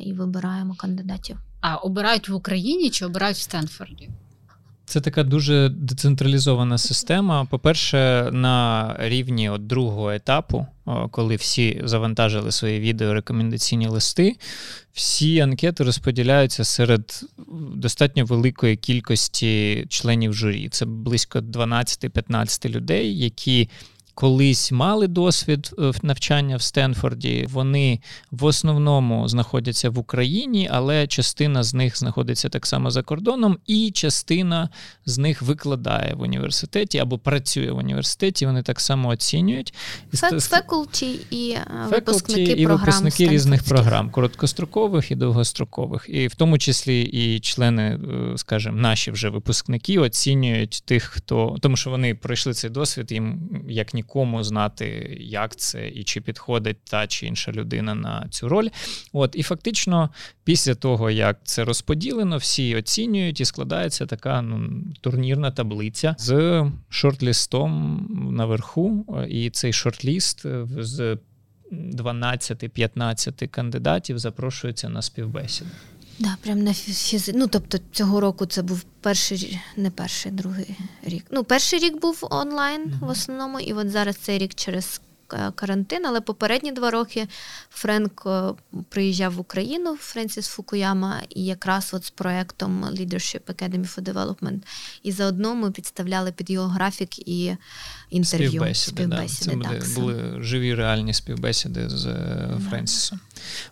[0.00, 1.36] і вибираємо кандидатів.
[1.60, 4.10] А обирають в Україні чи обирають в Стенфорді?
[4.92, 7.44] Це така дуже децентралізована система.
[7.44, 10.66] По-перше, на рівні от другого етапу,
[11.10, 14.36] коли всі завантажили свої відео рекомендаційні листи,
[14.92, 17.20] всі анкети розподіляються серед
[17.74, 20.68] достатньо великої кількості членів журі.
[20.68, 23.68] Це близько 12-15 людей, які
[24.14, 27.46] колись мали досвід е, навчання в Стенфорді.
[27.50, 33.58] Вони в основному знаходяться в Україні, але частина з них знаходиться так само за кордоном,
[33.66, 34.68] і частина
[35.06, 38.46] з них викладає в університеті або працює в університеті.
[38.46, 39.74] Вони так само оцінюють.
[40.48, 46.58] Фекулті і е, випускники і програм випускники різних програм, короткострокових і довгострокових, і в тому
[46.58, 52.54] числі і члени, е, скажімо, наші вже випускники оцінюють тих, хто тому, що вони пройшли
[52.54, 57.94] цей досвід, їм як нікому знати, як це і чи підходить та чи інша людина
[57.94, 58.68] на цю роль.
[59.12, 60.10] От і фактично,
[60.44, 68.06] після того як це розподілено, всі оцінюють і складається така ну, турнірна таблиця з шортлістом
[68.32, 69.06] наверху.
[69.28, 70.46] І цей шортліст
[70.78, 71.18] з
[71.72, 75.70] 12-15 кандидатів запрошується на співбесіду.
[76.22, 77.32] Да, прям на фізи...
[77.34, 81.24] Ну, тобто цього року це був перший, не перший, другий рік.
[81.30, 83.06] Ну, перший рік був онлайн mm-hmm.
[83.06, 85.00] в основному, і от зараз цей рік через
[85.54, 87.28] карантин, але попередні два роки
[87.70, 88.52] Френк е,
[88.88, 94.60] приїжджав в Україну, Френсіс Фукуяма, і якраз от з проектом Leadership Academy for Development.
[95.02, 97.56] І заодно ми підставляли під його графік і
[98.12, 98.48] інтерв'ю.
[98.48, 99.68] Співбесіди, співбесіди да.
[99.68, 103.20] Це так, були живі реальні співбесіди з е, Френсісом.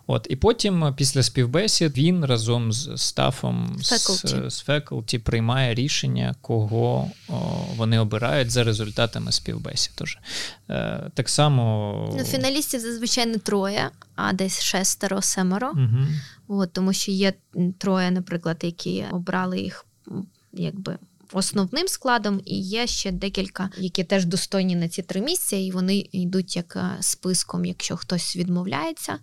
[0.07, 4.49] От, І потім, після співбесід, він разом з стафом faculty.
[4.49, 7.33] з фекулті приймає рішення, кого о,
[7.75, 9.91] вони обирають за результатами співбесід.
[9.95, 10.17] Тож,
[10.69, 12.15] е, так само...
[12.17, 15.71] Ну, Фіналістів зазвичай не троє, а десь шестеро, семеро.
[15.71, 16.07] Угу.
[16.47, 17.33] От, Тому що є
[17.77, 19.85] троє, наприклад, які обрали їх
[20.53, 20.97] якби.
[21.33, 26.05] Основним складом і є ще декілька, які теж достойні на ці три місця, і вони
[26.11, 29.19] йдуть як е, списком, якщо хтось відмовляється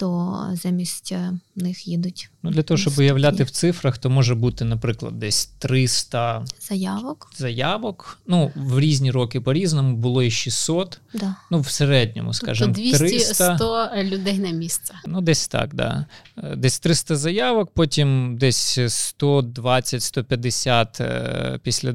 [0.00, 2.30] то замість е, них їдуть.
[2.42, 7.32] Ну, Для того, щоб уявляти в цифрах, то може бути, наприклад, десь 300 заявок.
[7.36, 8.18] Заявок.
[8.26, 11.00] Ну, в різні роки по-різному було і 600.
[11.14, 11.36] Да.
[11.50, 14.94] Ну, в середньому, скажімо, тобто 200 100 людей на місце.
[15.06, 16.06] Ну, десь так, да.
[16.38, 21.92] Е, десь 300 заявок, потім десь 120-150 е, після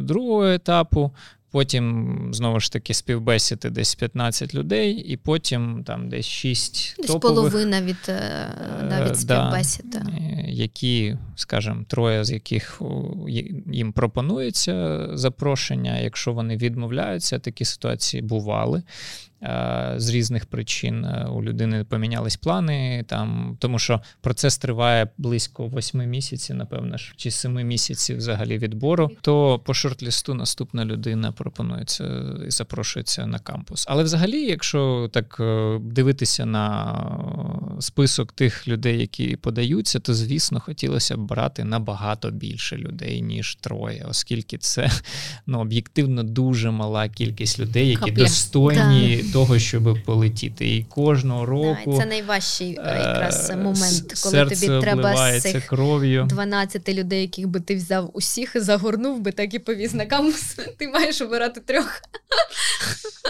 [0.00, 1.12] другого етапу.
[1.56, 7.36] Потім знову ж таки співбесіди десь 15 людей, і потім там десь 6 десь топових,
[7.36, 8.48] половина від е,
[8.88, 10.06] да, від співбесід, Да,
[10.48, 12.82] які, скажімо, троє з яких
[13.72, 15.98] їм пропонується запрошення.
[15.98, 18.82] Якщо вони відмовляються, такі ситуації бували.
[19.42, 25.66] Е, з різних причин е, у людини помінялись плани, там, тому що процес триває близько
[25.66, 32.04] восьми місяців, напевно ж, чи семи місяців взагалі відбору, то по шорт-лісту наступна людина пропонується
[32.46, 33.84] і запрошується на кампус.
[33.88, 36.96] Але взагалі, якщо так е, дивитися на
[37.80, 44.06] список тих людей, які подаються, то звісно хотілося б брати набагато більше людей, ніж троє,
[44.08, 44.90] оскільки це
[45.46, 48.22] ну, об'єктивно дуже мала кількість людей, які Капля.
[48.22, 50.76] достойні того, щоб полетіти.
[50.76, 56.26] І кожного року да, це найважчий е, якраз момент, коли тобі треба з цих кров'ю.
[56.28, 60.56] 12 людей, яких би ти взяв усіх, загорнув би так і повіз на кампус.
[60.78, 62.00] Ти маєш обирати трьох.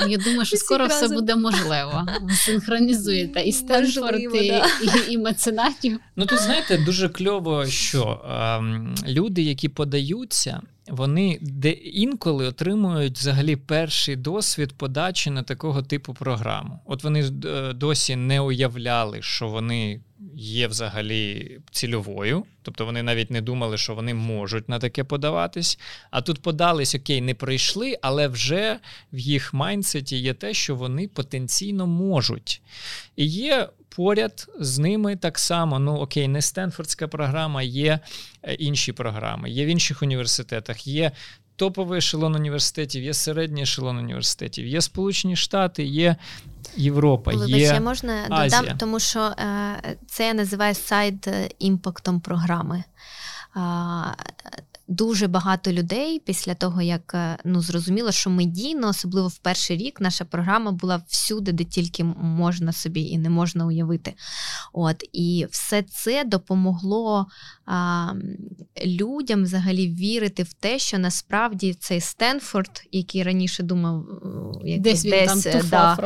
[0.08, 2.06] Я думаю, що скоро все буде можливо.
[2.34, 4.66] Синхронізуєте і Стенфорд, і, да.
[4.82, 6.00] і, і меценатів.
[6.16, 13.56] Ну тут знаєте, дуже кльово, що ем, люди, які подаються вони де інколи отримують взагалі
[13.56, 16.80] перший досвід подачі на такого типу програму.
[16.84, 20.00] От вони е, досі не уявляли, що вони
[20.34, 25.78] є взагалі цільовою, тобто вони навіть не думали, що вони можуть на таке подаватись.
[26.10, 28.78] А тут подались, окей, не прийшли, але вже
[29.12, 32.62] в їх майндсеті є те, що вони потенційно можуть.
[33.16, 35.78] І є поряд з ними так само.
[35.78, 38.00] Ну окей, не Стенфордська програма, є
[38.42, 41.12] е, інші програми, є в інших університетах, є.
[41.58, 46.16] Топовий ешелон університетів, є середній ешелон університетів, є Сполучені Штати, є
[46.76, 47.30] Європа.
[47.30, 48.60] Вибач, є можна Азія.
[48.60, 52.84] додам, тому що е, це я називаю сайд е, імпактом програми.
[54.88, 60.00] Дуже багато людей після того, як е, ну зрозуміло, що медійно, особливо в перший рік,
[60.00, 64.14] наша програма була всюди, де тільки можна собі і не можна уявити.
[64.72, 67.26] От І все це допомогло
[67.66, 68.12] а,
[68.84, 74.06] людям взагалі вірити в те, що насправді цей Стенфорд, який раніше думав,
[74.64, 75.96] е, як десь, десь там е, да,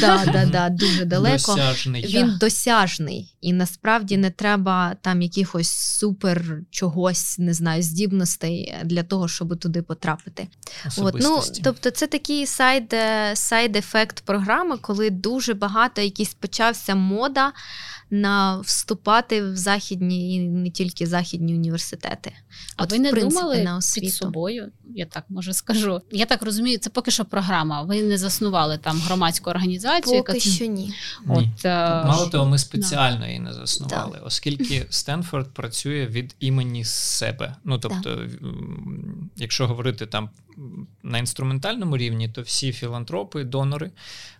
[0.00, 2.06] да, да, да, дуже далеко, досяжний.
[2.06, 3.36] він досяжний.
[3.40, 9.82] І насправді не треба там якихось супер чогось, не знаю, здібностей для того, щоб туди
[9.82, 10.48] потрапити.
[10.98, 12.94] От, ну, Тобто, це такий сайд,
[13.34, 17.52] сайд ефект програми, коли дуже багато якісь почався мода
[18.10, 22.32] на вступати в західні і не тільки західні університети.
[22.76, 24.06] А От, ви не принципі, думали на освіту.
[24.06, 24.72] під собою?
[24.94, 26.00] Я так може скажу.
[26.10, 27.82] Я так розумію, це поки що програма.
[27.82, 30.18] Ви не заснували там громадську організацію.
[30.18, 30.40] Поки яка...
[30.40, 30.94] що ні.
[31.28, 31.50] От, ні.
[31.64, 32.04] Е...
[32.04, 33.26] Мало того, ми спеціально да.
[33.26, 34.26] її не заснували, да.
[34.26, 37.56] оскільки Стенфорд працює від імені себе.
[37.64, 38.48] Ну тобто, да.
[39.36, 40.30] якщо говорити там
[41.02, 43.90] на інструментальному рівні, то всі філантропи, донори,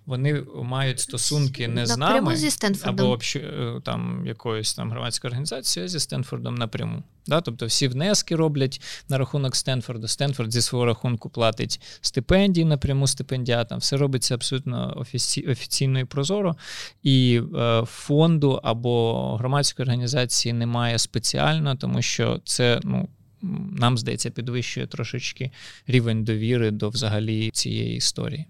[0.07, 2.51] вони мають стосунки не з нами зі
[2.83, 7.03] або е, там якоюсь там громадською організацією, а зі Стенфордом напряму.
[7.27, 7.41] Да?
[7.41, 10.09] Тобто всі внески роблять на рахунок Стенфорда.
[10.09, 13.79] Стенфорд зі свого рахунку платить стипендії напряму стипендіатам.
[13.79, 15.41] Все робиться абсолютно офіці...
[15.43, 16.57] офіційно і прозоро.
[17.03, 23.09] І е, фонду або громадської організації немає спеціально, тому що це ну
[23.73, 25.51] нам здається, підвищує трошечки
[25.87, 28.47] рівень довіри до взагалі цієї історії.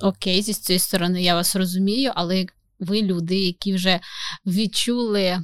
[0.00, 2.46] Окей, зі цієї сторони я вас розумію, але
[2.78, 4.00] ви люди, які вже
[4.46, 5.38] відчули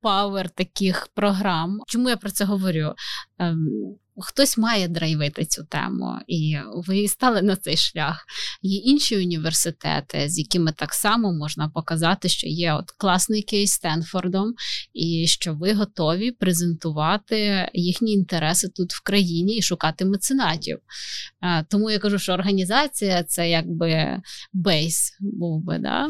[0.00, 1.80] павер таких програм.
[1.86, 2.94] Чому я про це говорю?
[4.20, 6.56] Хтось має драйвити цю тему, і
[6.86, 8.26] ви стали на цей шлях.
[8.62, 14.54] Є інші університети, з якими так само можна показати, що є от класний кейс Стенфордом,
[14.94, 20.78] і що ви готові презентувати їхні інтереси тут в країні і шукати меценатів.
[21.68, 24.20] Тому я кажу, що організація це якби
[24.52, 25.78] бейс був би.
[25.78, 26.08] да?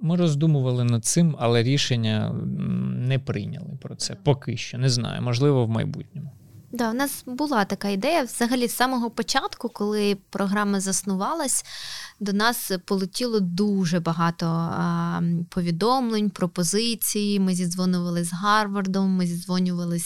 [0.00, 2.32] Ми роздумували над цим, але рішення
[3.08, 4.78] не прийняли про це поки що.
[4.78, 6.30] Не знаю, можливо, в майбутньому.
[6.74, 8.22] Да, у нас була така ідея.
[8.22, 11.64] Взагалі, з самого початку, коли програма заснувалась,
[12.20, 15.20] до нас полетіло дуже багато а,
[15.50, 17.40] повідомлень, пропозицій.
[17.40, 20.00] Ми зідзвонювали з Гарвардом, ми зідзвонювали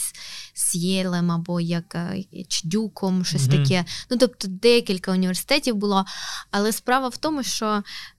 [0.53, 1.97] з Єлем або як
[2.47, 3.85] Чдюком, щось mm таке.
[4.11, 6.05] Ну, тобто декілька університетів було.
[6.51, 7.83] Але справа в тому, що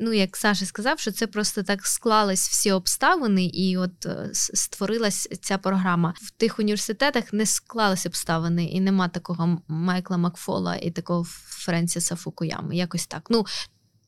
[0.00, 5.28] ну, як Саша сказав, що це просто так склались всі обставини, і от е, створилась
[5.42, 6.14] ця програма.
[6.22, 12.76] В тих університетах не склалися обставини, і нема такого Майкла Макфола і такого Френсіса Фукуями.
[12.76, 13.26] Якось так.
[13.30, 13.46] Ну,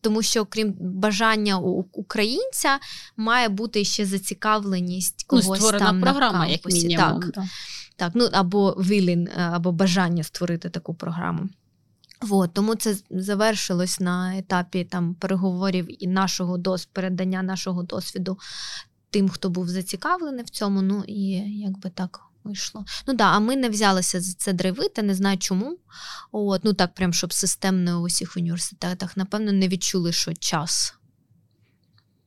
[0.01, 1.59] тому що, крім бажання
[1.93, 2.79] українця,
[3.17, 6.89] має бути ще зацікавленість ну, когось ну, там програма, на кампусі.
[6.89, 7.31] як мінімум.
[7.33, 7.45] Так,
[7.97, 11.49] так, ну або вілін, е, або бажання створити таку програму.
[12.31, 18.39] От, тому це завершилось на етапі там переговорів і нашого дос, передання нашого досвіду
[19.11, 20.83] тим, хто був зацікавлений в цьому.
[20.83, 21.23] Ну і
[21.61, 22.85] якби так вийшло.
[23.07, 25.79] Ну да, а ми не взялися за це драйвити, не знаю чому.
[26.33, 30.95] От, Ну так, прям щоб системно у усіх університетах, напевно, не відчули, що час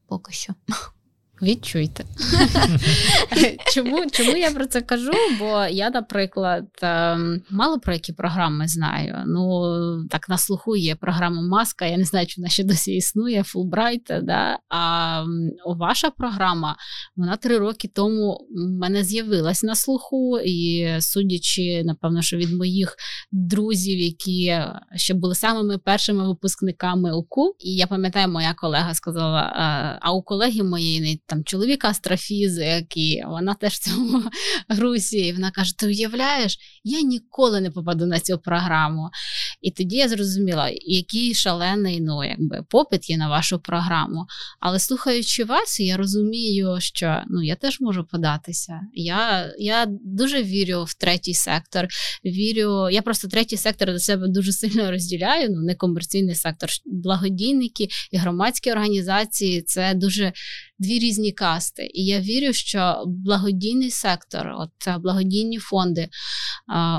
[0.08, 0.54] поки що.
[1.42, 2.06] Відчуйте.
[3.74, 5.12] Чому чому я про це кажу?
[5.40, 9.24] Бо я, наприклад, ем, мало про які програми знаю.
[9.28, 13.44] Ну, так на слуху є програма Маска, я не знаю, чи вона ще досі існує,
[13.44, 14.12] Фулбрайт.
[14.24, 14.60] Да?
[14.70, 15.24] А
[15.66, 16.76] ваша програма,
[17.16, 22.96] вона три роки тому в мене з'явилась на слуху, і судячи, напевно, що від моїх
[23.32, 24.60] друзів, які
[24.96, 29.54] ще були самими першими випускниками УКУ, і я пам'ятаю, моя колега сказала:
[30.02, 34.24] а у колеги моєї там чоловік астрофізик, і вона теж в цьому
[34.70, 35.18] грусі.
[35.18, 39.10] І вона каже: Ти уявляєш, я ніколи не попаду на цю програму.
[39.62, 44.26] І тоді я зрозуміла, який шалений ну, якби, попит є на вашу програму.
[44.60, 48.82] Але слухаючи вас, я розумію, що ну, я теж можу податися.
[48.94, 51.88] Я я дуже вірю в третій сектор.
[52.26, 55.50] Вірю, Я просто третій сектор до себе дуже сильно розділяю.
[55.52, 60.34] Ну, не комерційний сектор, благодійники і громадські організації це дуже
[60.80, 61.92] дві різні касти.
[61.94, 66.10] І я вірю, що благодійний сектор, от благодійні фонди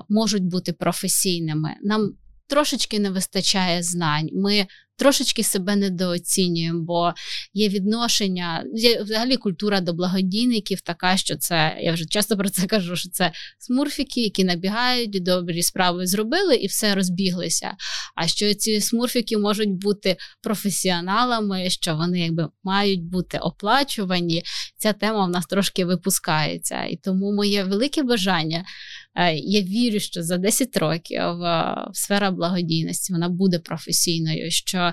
[0.09, 1.71] можуть бути професійними.
[1.83, 2.13] Нам
[2.47, 4.29] трошечки не вистачає знань.
[4.33, 4.67] Ми
[4.97, 7.13] трошечки себе недооцінюємо, бо
[7.55, 12.67] є відношення, є взагалі культура до благодійників така, що це, я вже часто про це
[12.67, 17.73] кажу, що це смурфіки, які набігають, добрі справи зробили і все розбіглися.
[18.15, 24.43] А що ці смурфіки можуть бути професіоналами, що вони якби мають бути оплачувані,
[24.77, 26.85] ця тема в нас трошки випускається.
[26.85, 28.65] І тому моє велике бажання.
[29.15, 34.51] Е, я вірю, що за 10 років е, сфера благодійності вона буде професійною.
[34.51, 34.86] що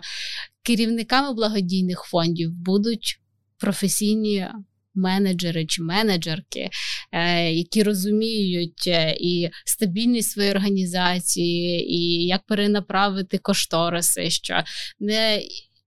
[0.64, 3.20] керівниками благодійних фондів будуть
[3.58, 4.48] професійні
[4.96, 6.70] менеджери чи менеджерки,
[7.12, 8.88] е, які розуміють
[9.20, 14.64] і стабільність своєї організації, і як перенаправити кошториси, що
[15.00, 15.41] не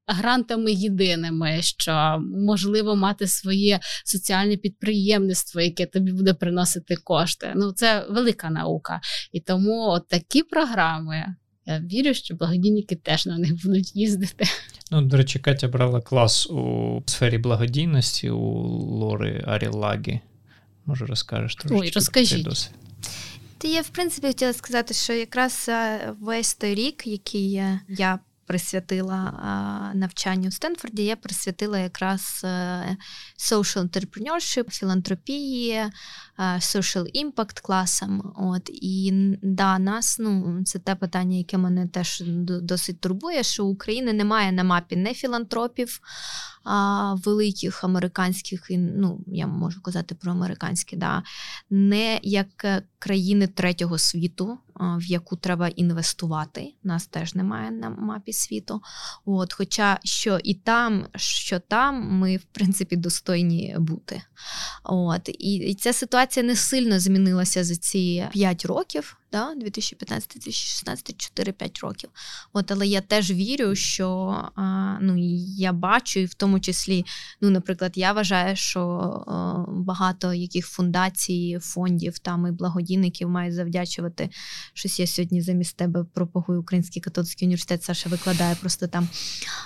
[0.06, 7.52] грантами єдиними, що можливо мати своє соціальне підприємництво, яке тобі буде приносити кошти.
[7.56, 9.00] Ну це велика наука.
[9.32, 11.36] І тому от такі програми.
[11.66, 14.44] Я вірю, що благодійники теж на них будуть їздити.
[14.90, 18.42] Ну, до речі, Катя брала клас у сфері благодійності у
[18.98, 20.20] Лори Арілагі.
[20.86, 22.44] Може, розкажеш трошки Ой, розкажіть.
[22.44, 22.74] досвід.
[23.58, 28.18] Та я в принципі хотіла сказати, що якраз е, весь той рік, який е, я
[28.46, 29.32] присвятила
[29.92, 32.46] е, навчанню в Стенфорді, я присвятила якраз
[33.38, 35.84] social entrepreneurship, філантропії,
[36.58, 38.32] social impact класам.
[38.36, 44.12] От і да, нас ну це те питання, яке мене теж досить турбує, що України
[44.12, 46.00] немає на мапі не філантропів
[46.66, 51.22] а, великих американських, ну я можу казати про американські, да,
[51.70, 56.74] не як е, країни третього світу, в яку треба інвестувати.
[56.82, 58.80] Нас теж немає на мапі світу.
[59.24, 64.22] От, Хоча що і там, що там, ми в принципі достойні бути.
[64.84, 71.80] От, І, і ця ситуація не сильно змінилася за ці 5 років да, 2015-2016, 4-5
[71.80, 72.10] років.
[72.52, 74.08] От, Але я теж вірю, що
[74.54, 74.62] а,
[75.00, 75.14] ну,
[75.56, 77.04] я бачу, і в тому числі,
[77.40, 78.80] ну, наприклад, я вважаю, що
[79.26, 84.30] а, багато яких фундацій, фондів там і благодійників мають завдячувати.
[84.74, 89.08] Щось я сьогодні замість тебе пропагую Український католицький університет, Саша викладає просто там.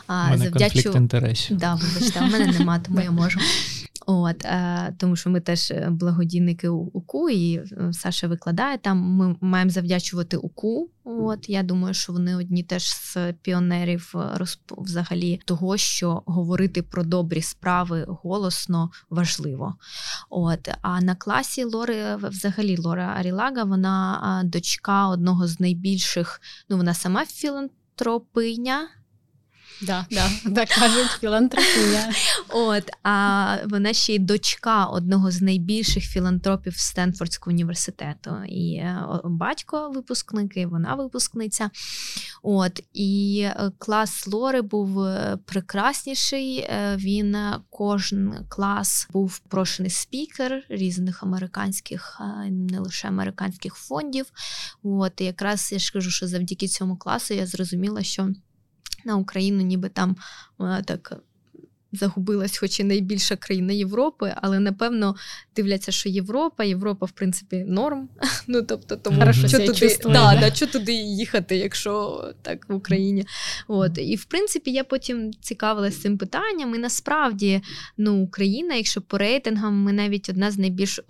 [0.09, 0.73] У мене завдячу...
[0.75, 1.57] конфлікт інтересів.
[1.57, 3.41] Да, вибачте, у мене нема, тому я можу.
[4.07, 8.99] От, е, Тому що ми теж е, благодійники УКУ, і е, Саша викладає там.
[8.99, 10.91] Ми маємо завдячувати УКУ.
[11.05, 14.15] От Я думаю, що вони одні теж з піонерів
[14.71, 19.75] взагалі того, що говорити про добрі справи голосно важливо.
[20.31, 26.95] От, А на класі Лори, взагалі, Лора Арілага, вона дочка одного з найбільших, ну вона
[26.95, 28.89] сама філантропиня.
[29.83, 32.13] Да, да, так кажуть, філантропія.
[32.49, 38.37] От, а вона ще й дочка одного з найбільших філантропів Стенфордського університету.
[38.49, 41.71] І е, батько випускник, і вона випускниця.
[42.43, 46.69] От, І е, клас Лори був е, прекрасніший.
[46.97, 47.37] Він
[47.71, 52.21] кожен клас був прошений спікер різних американських,
[52.51, 54.27] не лише американських фондів.
[54.83, 58.29] От, І якраз я ж кажу, що завдяки цьому класу я зрозуміла, що
[59.05, 60.17] на Україну, ніби там
[60.59, 61.21] вона так
[61.93, 65.17] загубилась, хоч і найбільша країна Європи, але напевно
[65.57, 68.09] дивляться, що Європа, Європа, в принципі, норм.
[68.47, 72.75] Ну тобто, тому Хорошо що туди чувствую, да, да, що туди їхати, якщо так в
[72.75, 73.25] Україні.
[73.69, 76.75] От і в принципі я потім цікавилася цим питанням.
[76.75, 77.63] І насправді
[77.99, 81.01] ну, Україна, якщо по рейтингам, ми навіть одна з найбільш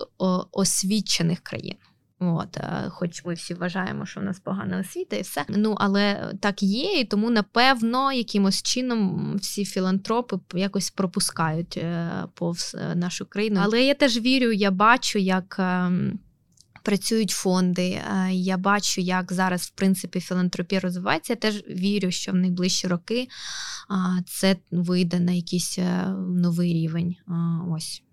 [0.51, 1.75] освічених країн.
[2.21, 5.45] От, е, Хоч ми всі вважаємо, що в нас погана освіта і все.
[5.49, 12.75] Ну, але так є, і тому, напевно, якимось чином всі філантропи якось пропускають е, повз
[12.79, 13.59] е, нашу країну.
[13.63, 15.55] Але я теж вірю, я бачу, як.
[15.59, 16.19] Ем,
[16.83, 18.01] працюють фонди,
[18.31, 21.33] я бачу, як зараз в принципі філантропія розвивається.
[21.33, 23.27] Я теж вірю, що в найближчі роки
[24.25, 25.79] це вийде на якийсь
[26.17, 27.15] новий рівень.
[27.69, 28.03] Ось.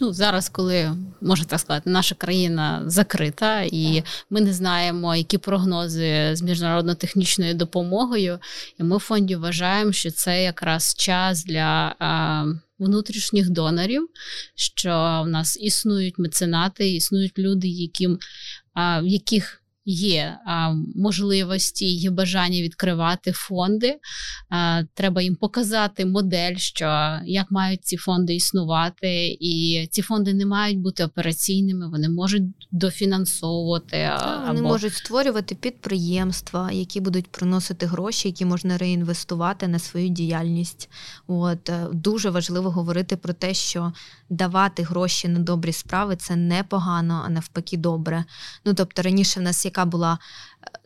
[0.00, 6.30] Ну, зараз, коли можна так сказати, наша країна закрита, і ми не знаємо, які прогнози
[6.36, 8.38] з міжнародно-технічною допомогою.
[8.80, 11.94] І ми в фонді вважаємо, що це якраз час для
[12.78, 14.08] внутрішніх донорів,
[14.54, 18.18] що в нас існують меценати, існують люди, яким
[18.76, 23.98] в яких є а, можливості, є бажання відкривати фонди.
[24.50, 30.46] А, Треба їм показати модель, що як мають ці фонди існувати, і ці фонди не
[30.46, 33.96] мають бути операційними, вони можуть дофінансовувати.
[33.96, 40.90] А, вони можуть створювати підприємства, які будуть приносити гроші, які можна реінвестувати на свою діяльність.
[41.26, 43.92] От е, Дуже важливо говорити про те, що
[44.30, 48.24] давати гроші на добрі справи це непогано, а навпаки, добре.
[48.64, 50.18] Ну тобто раніше в нас яка була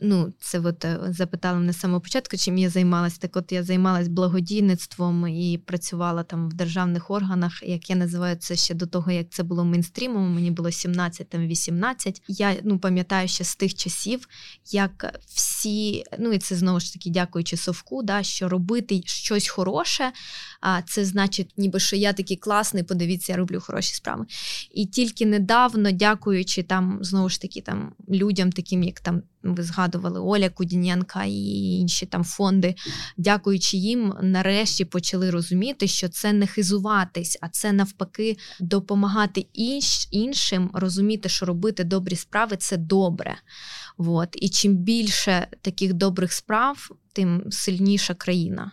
[0.01, 3.19] ну, це от е, запитали мене з самого початку, чим я займалася.
[3.21, 8.57] Так от я займалася благодійництвом і працювала там в державних органах, як я називаю це
[8.57, 12.23] ще до того, як це було мейнстрімом, мені було 17 там 18.
[12.29, 14.29] Я ну, пам'ятаю ще з тих часів,
[14.73, 20.13] як всі, ну і це знову ж таки, дякуючи Совку, да, що робити щось хороше,
[20.61, 24.27] а це значить, ніби що я такий класний, подивіться, я роблю хороші справи.
[24.71, 30.21] І тільки недавно, дякуючи там, знову ж таки, там людям, таким як там ви згадували
[30.21, 32.75] Оля Кудінянка і інші там фонди,
[33.17, 40.71] дякуючи їм, нарешті почали розуміти, що це не хизуватись, а це навпаки допомагати інш, іншим
[40.73, 43.37] розуміти, що робити добрі справи це добре.
[43.99, 44.29] От.
[44.33, 48.73] І чим більше таких добрих справ, тим сильніша країна.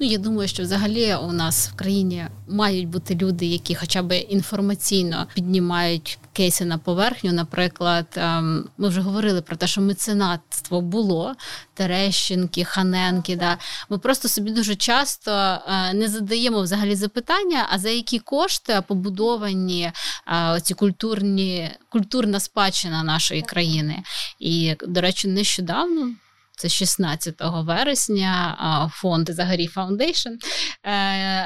[0.00, 4.20] Ну я думаю, що взагалі у нас в країні мають бути люди, які хоча б
[4.20, 7.32] інформаційно піднімають кейси на поверхню.
[7.32, 11.34] Наприклад, ем, ми вже говорили про те, що меценатство було
[11.74, 13.36] Терещенки, Ханенки.
[13.36, 13.58] Да.
[13.88, 19.92] Ми просто собі дуже часто е, не задаємо взагалі запитання, а за які кошти побудовані
[20.28, 24.02] е, ці культурні культурна спадщина нашої країни.
[24.38, 26.14] І, до речі, нещодавно
[26.60, 30.28] це 16 вересня, фонд Загорій Foundation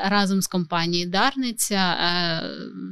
[0.05, 2.43] разом з компанією Дарниця е,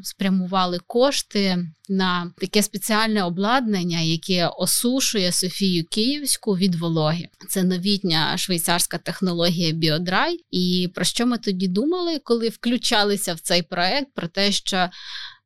[0.03, 7.29] спрямували кошти на таке спеціальне обладнання, яке осушує Софію Київську від вологи.
[7.49, 10.39] Це новітня швейцарська технологія Biodry.
[10.51, 14.15] І про що ми тоді думали, коли включалися в цей проект?
[14.15, 14.89] Про те, що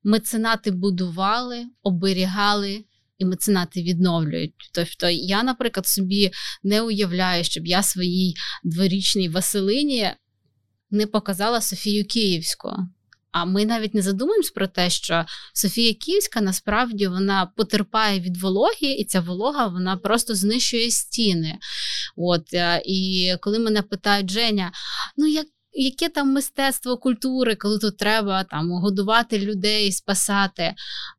[0.05, 2.85] меценати будували, оберігали
[3.19, 4.55] і меценати відновлюють.
[4.73, 6.31] Тобто я, наприклад, собі
[6.63, 10.11] не уявляю, щоб я своїй дворічній Василині
[10.91, 12.73] не показала Софію Київську.
[13.33, 18.93] А ми навіть не задумуємось про те, що Софія Київська насправді вона потерпає від вологи,
[18.99, 21.59] і ця волога вона просто знищує стіни.
[22.17, 24.73] От е, І коли мене питають Женя,
[25.17, 25.47] ну як.
[25.79, 30.75] Яке там мистецтво культури, коли тут треба там годувати людей, спасати?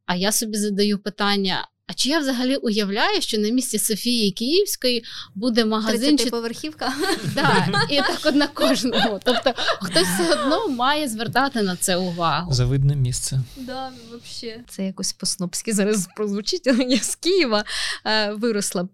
[0.05, 5.03] А я собі задаю питання: а чи я взагалі уявляю, що на місці Софії Київської
[5.35, 6.93] буде магазин чи поверхівка?
[7.35, 9.19] Так, і так от на кожному.
[9.23, 12.53] Тобто хтось все одно має звертати на це увагу.
[12.53, 13.39] Завидне місце.
[13.57, 14.59] Да, вообще.
[14.67, 16.67] Це якось по-снопськи зараз прозвучить.
[16.67, 17.63] але Я з Києва
[18.05, 18.87] е, виросла.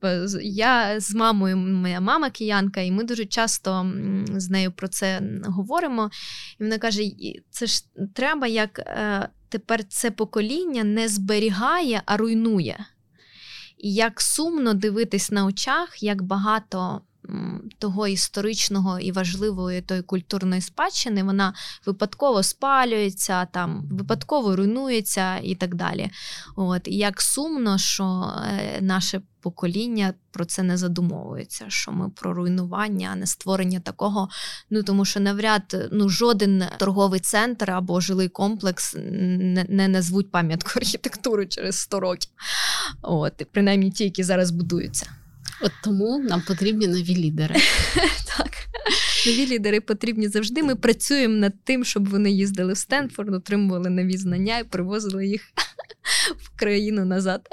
[0.44, 3.94] Я з мамою, моя мама киянка, і ми дуже часто
[4.36, 6.10] з нею про це говоримо.
[6.60, 7.04] І вона каже:
[7.52, 7.84] це ж
[8.14, 8.80] треба як.
[8.80, 12.86] Е, тепер це покоління не зберігає, а руйнує.
[13.78, 17.02] І як сумно дивитись на очах, як багато
[17.80, 21.54] того історичного і важливої тої культурної спадщини, вона
[21.86, 26.10] випадково спалюється, там випадково руйнується і так далі.
[26.56, 32.34] От І як сумно, що е, наше покоління про це не задумовується, що ми про
[32.34, 34.30] руйнування, а не створення такого.
[34.70, 40.70] Ну тому що навряд ну жоден торговий центр або жилий комплекс не, не назвуть пам'ятку
[40.76, 42.32] архітектури через 100 років.
[43.02, 45.23] От, принаймні ті, які зараз будуються.
[45.62, 47.56] От тому нам потрібні нові лідери.
[48.38, 48.52] Так,
[49.26, 50.64] нові лідери потрібні завжди.
[50.64, 55.42] Ми працюємо над тим, щоб вони їздили в Стенфорд, отримували нові знання і привозили їх
[56.38, 57.48] в країну назад.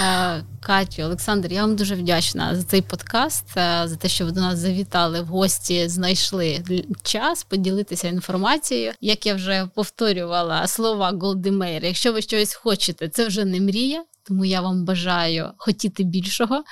[0.00, 4.32] Е, Катю, Олександр, я вам дуже вдячна за цей подкаст, е, за те, що ви
[4.32, 6.64] до нас завітали в гості, знайшли
[7.02, 8.92] час поділитися інформацією.
[9.00, 14.04] Як я вже повторювала слова Голди Меїр, якщо ви щось хочете, це вже не мрія.
[14.22, 16.64] Тому я вам бажаю хотіти більшого,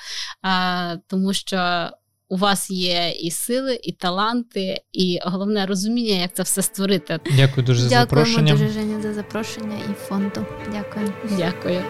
[1.07, 1.89] тому що
[2.29, 7.19] у вас є і сили, і таланти, і головне розуміння, як це все створити.
[7.37, 8.51] Дякую дуже Дякуємо за запрошення.
[8.51, 10.45] Дякуємо дуже Женя за запрошення і фонду.
[10.71, 11.13] Дякую.
[11.37, 11.81] Дякую.